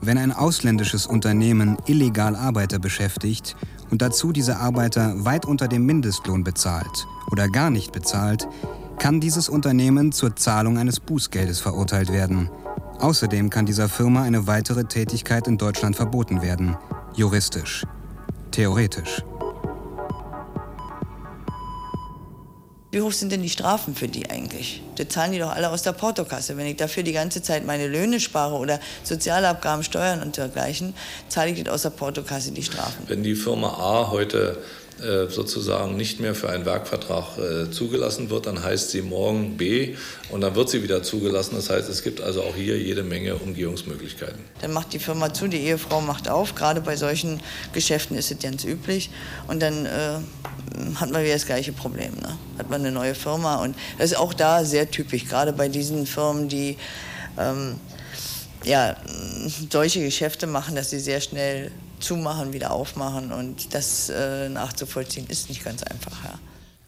[0.00, 3.56] Wenn ein ausländisches Unternehmen illegal Arbeiter beschäftigt
[3.90, 8.48] und dazu diese Arbeiter weit unter dem Mindestlohn bezahlt oder gar nicht bezahlt,
[8.98, 12.50] kann dieses Unternehmen zur Zahlung eines Bußgeldes verurteilt werden.
[13.00, 16.76] Außerdem kann dieser Firma eine weitere Tätigkeit in Deutschland verboten werden,
[17.14, 17.84] juristisch,
[18.50, 19.22] theoretisch.
[22.94, 24.80] Wie hoch sind denn die Strafen für die eigentlich?
[24.94, 26.56] Das zahlen die doch alle aus der Portokasse.
[26.56, 30.94] Wenn ich dafür die ganze Zeit meine Löhne spare oder Sozialabgaben, Steuern und dergleichen,
[31.28, 33.02] zahle ich das aus der Portokasse die Strafen.
[33.08, 34.58] Wenn die Firma A heute
[35.28, 39.96] sozusagen nicht mehr für einen Werkvertrag äh, zugelassen wird, dann heißt sie morgen B
[40.30, 41.56] und dann wird sie wieder zugelassen.
[41.56, 44.38] Das heißt, es gibt also auch hier jede Menge Umgehungsmöglichkeiten.
[44.60, 46.54] Dann macht die Firma zu, die Ehefrau macht auf.
[46.54, 47.40] Gerade bei solchen
[47.72, 49.10] Geschäften ist es ganz üblich.
[49.48, 50.18] Und dann äh,
[50.96, 52.14] hat man wieder das gleiche Problem.
[52.14, 52.38] Ne?
[52.58, 56.06] Hat man eine neue Firma und das ist auch da sehr typisch, gerade bei diesen
[56.06, 56.76] Firmen, die
[57.38, 57.80] ähm,
[58.64, 58.96] ja,
[59.70, 61.70] solche Geschäfte machen, dass sie sehr schnell
[62.04, 66.24] zumachen, wieder aufmachen und das äh, nachzuvollziehen ist nicht ganz einfach.
[66.24, 66.38] Ja.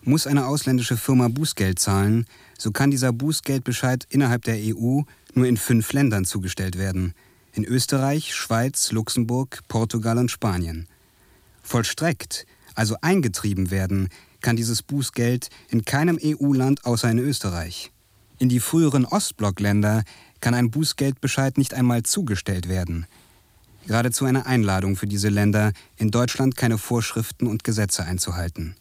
[0.02, 2.26] Muss eine ausländische Firma Bußgeld zahlen,
[2.58, 5.02] so kann dieser Bußgeldbescheid innerhalb der EU
[5.34, 7.14] nur in fünf Ländern zugestellt werden.
[7.52, 10.86] In Österreich, Schweiz, Luxemburg, Portugal und Spanien.
[11.62, 14.08] Vollstreckt, also eingetrieben werden,
[14.42, 17.90] kann dieses Bußgeld in keinem EU-Land außer in Österreich.
[18.38, 20.04] In die früheren Ostblockländer
[20.40, 23.06] kann ein Bußgeldbescheid nicht einmal zugestellt werden
[23.86, 28.76] geradezu eine Einladung für diese Länder, in Deutschland keine Vorschriften und Gesetze einzuhalten.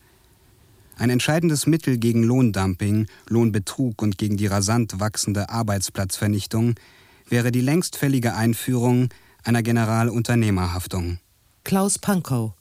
[0.98, 6.76] Ein entscheidendes Mittel gegen Lohndumping, Lohnbetrug und gegen die rasant wachsende Arbeitsplatzvernichtung
[7.28, 9.10] wäre die längst fällige Einführung
[9.44, 11.20] einer Generalunternehmerhaftung.
[11.64, 12.54] Klaus Pankow,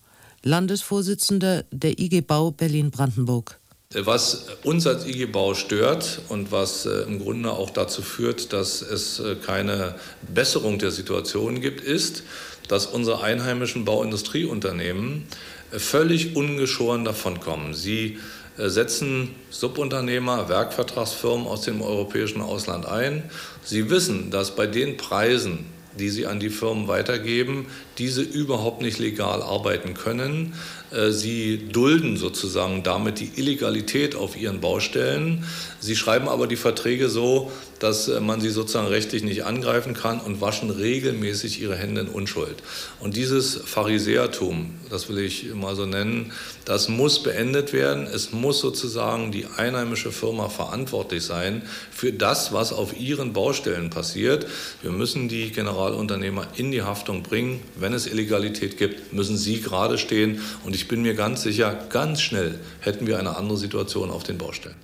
[0.42, 3.60] Landesvorsitzender der IG Bau Berlin-Brandenburg.
[3.94, 8.82] Was uns als IG Bau stört und was äh, im Grunde auch dazu führt, dass
[8.82, 12.24] es äh, keine Besserung der Situation gibt, ist,
[12.66, 15.26] dass unsere einheimischen Bauindustrieunternehmen
[15.70, 17.74] äh, völlig ungeschoren davonkommen.
[17.74, 18.18] Sie
[18.56, 23.24] setzen Subunternehmer, Werkvertragsfirmen aus dem europäischen Ausland ein.
[23.64, 25.66] Sie wissen, dass bei den Preisen,
[25.98, 27.66] die sie an die Firmen weitergeben,
[27.98, 30.54] diese überhaupt nicht legal arbeiten können.
[30.94, 35.44] Äh, sie dulden sozusagen damit die Illegalität auf ihren Baustellen.
[35.80, 37.50] Sie schreiben aber die Verträge so,
[37.84, 42.08] dass äh, man sie sozusagen rechtlich nicht angreifen kann und waschen regelmäßig ihre Hände in
[42.08, 42.62] Unschuld.
[42.98, 46.32] Und dieses Pharisäertum, das will ich mal so nennen,
[46.64, 48.06] das muss beendet werden.
[48.06, 51.60] Es muss sozusagen die einheimische Firma verantwortlich sein
[51.90, 54.46] für das, was auf ihren Baustellen passiert.
[54.80, 57.60] Wir müssen die Generalunternehmer in die Haftung bringen.
[57.76, 60.40] Wenn es Illegalität gibt, müssen sie gerade stehen.
[60.64, 64.38] Und ich bin mir ganz sicher, ganz schnell hätten wir eine andere Situation auf den
[64.38, 64.76] Baustellen.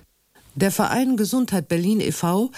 [0.53, 2.51] Der Verein Gesundheit Berlin e.V.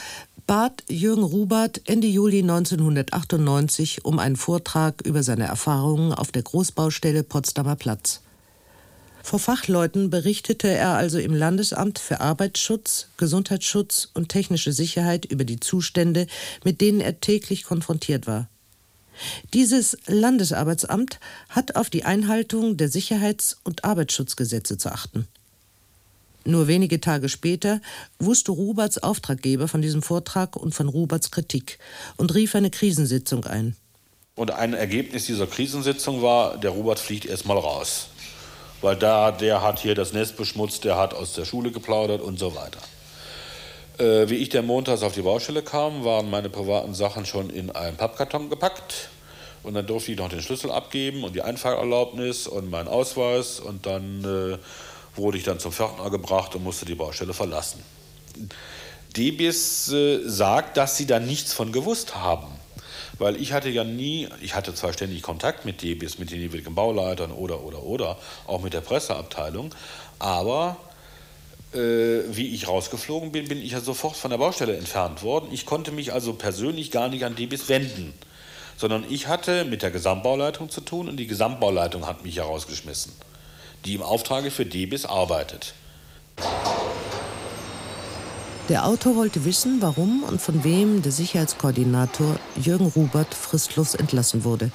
[0.47, 7.23] bat Jürgen Rubert Ende Juli 1998 um einen Vortrag über seine Erfahrungen auf der Großbaustelle
[7.23, 8.21] Potsdamer Platz.
[9.21, 15.61] Vor Fachleuten berichtete er also im Landesamt für Arbeitsschutz, Gesundheitsschutz und technische Sicherheit über die
[15.61, 16.27] Zustände,
[16.65, 18.49] mit denen er täglich konfrontiert war.
[19.53, 21.19] Dieses Landesarbeitsamt
[21.49, 25.27] hat auf die Einhaltung der Sicherheits- und Arbeitsschutzgesetze zu achten.
[26.45, 27.79] Nur wenige Tage später
[28.19, 31.79] wusste Ruberts Auftraggeber von diesem Vortrag und von Ruberts Kritik
[32.17, 33.75] und rief eine Krisensitzung ein.
[34.35, 38.07] Und ein Ergebnis dieser Krisensitzung war, der Robert fliegt erstmal raus.
[38.81, 42.37] weil da, der hat hier das Nest beschmutzt, der hat aus der Schule geplaudert und
[42.37, 42.79] so weiter.
[43.97, 47.71] Äh, wie ich der montags auf die Baustelle kam, waren meine privaten Sachen schon in
[47.71, 49.09] einen Pappkarton gepackt.
[49.63, 53.61] Und dann durfte ich noch den Schlüssel abgeben und die Einfahrerlaubnis und meinen Ausweis.
[53.61, 54.57] Und dann äh,
[55.15, 57.83] wurde ich dann zum Pförtner gebracht und musste die Baustelle verlassen.
[59.15, 62.47] Debis äh, sagt, dass sie da nichts von gewusst haben.
[63.19, 66.73] Weil ich hatte ja nie, ich hatte zwar ständig Kontakt mit Debis, mit den jeweiligen
[66.73, 69.73] Bauleitern oder, oder, oder, auch mit der Presseabteilung,
[70.17, 70.77] aber
[71.73, 71.77] äh,
[72.29, 75.49] wie ich rausgeflogen bin, bin ich ja sofort von der Baustelle entfernt worden.
[75.51, 78.13] Ich konnte mich also persönlich gar nicht an Debis wenden,
[78.77, 83.13] sondern ich hatte mit der Gesamtbauleitung zu tun und die Gesamtbauleitung hat mich herausgeschmissen,
[83.85, 85.73] die im Auftrage für Debis arbeitet.
[88.69, 94.71] Der Autor wollte wissen, warum und von wem der Sicherheitskoordinator Jürgen Rubert fristlos entlassen wurde.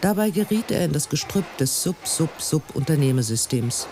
[0.00, 3.88] Dabei geriet er in das Gestrüpp des Sub-Sub-Sub-Unternehmersystems.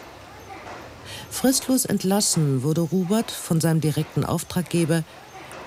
[1.30, 5.02] Fristlos entlassen wurde Rubert von seinem direkten Auftraggeber,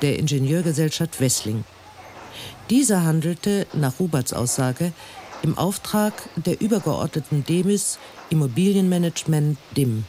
[0.01, 1.65] der Ingenieurgesellschaft Wessling.
[2.69, 4.93] Dieser handelte, nach Ruberts Aussage,
[5.43, 10.05] im Auftrag der übergeordneten Demis Immobilienmanagement DIM.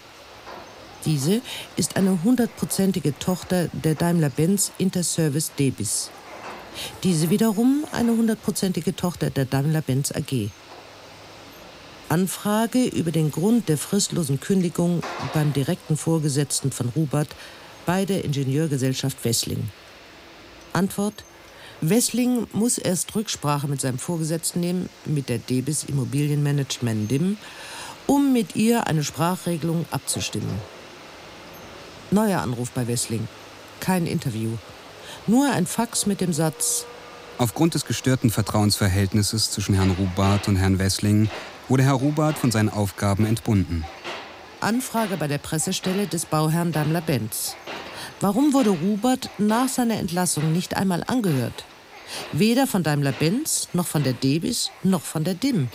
[1.04, 1.40] Diese
[1.76, 6.10] ist eine hundertprozentige Tochter der Daimler-Benz Interservice Debis.
[7.02, 10.50] Diese wiederum eine hundertprozentige Tochter der Daimler-Benz AG.
[12.08, 15.02] Anfrage über den Grund der fristlosen Kündigung
[15.32, 17.28] beim direkten Vorgesetzten von Rubert
[17.86, 19.70] bei der Ingenieurgesellschaft Wessling.
[20.72, 21.24] Antwort:
[21.84, 27.38] Wessling muss erst Rücksprache mit seinem Vorgesetzten nehmen, mit der Debis Immobilienmanagement DIM,
[28.06, 30.60] um mit ihr eine Sprachregelung abzustimmen.
[32.12, 33.26] Neuer Anruf bei Wessling.
[33.80, 34.50] Kein Interview.
[35.26, 36.86] Nur ein Fax mit dem Satz:
[37.38, 41.28] Aufgrund des gestörten Vertrauensverhältnisses zwischen Herrn Rubart und Herrn Wessling
[41.68, 43.84] wurde Herr Rubart von seinen Aufgaben entbunden.
[44.60, 47.56] Anfrage bei der Pressestelle des Bauherrn Daimler-Benz.
[48.20, 51.64] Warum wurde Rubert nach seiner Entlassung nicht einmal angehört?
[52.32, 55.68] Weder von Daimler-Benz, noch von der Debis, noch von der DIM.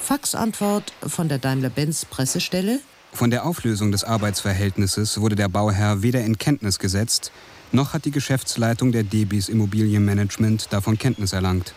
[0.00, 2.80] Faxantwort von der Daimler-Benz Pressestelle.
[3.12, 7.32] Von der Auflösung des Arbeitsverhältnisses wurde der Bauherr weder in Kenntnis gesetzt,
[7.72, 11.74] noch hat die Geschäftsleitung der Debis Immobilienmanagement davon Kenntnis erlangt.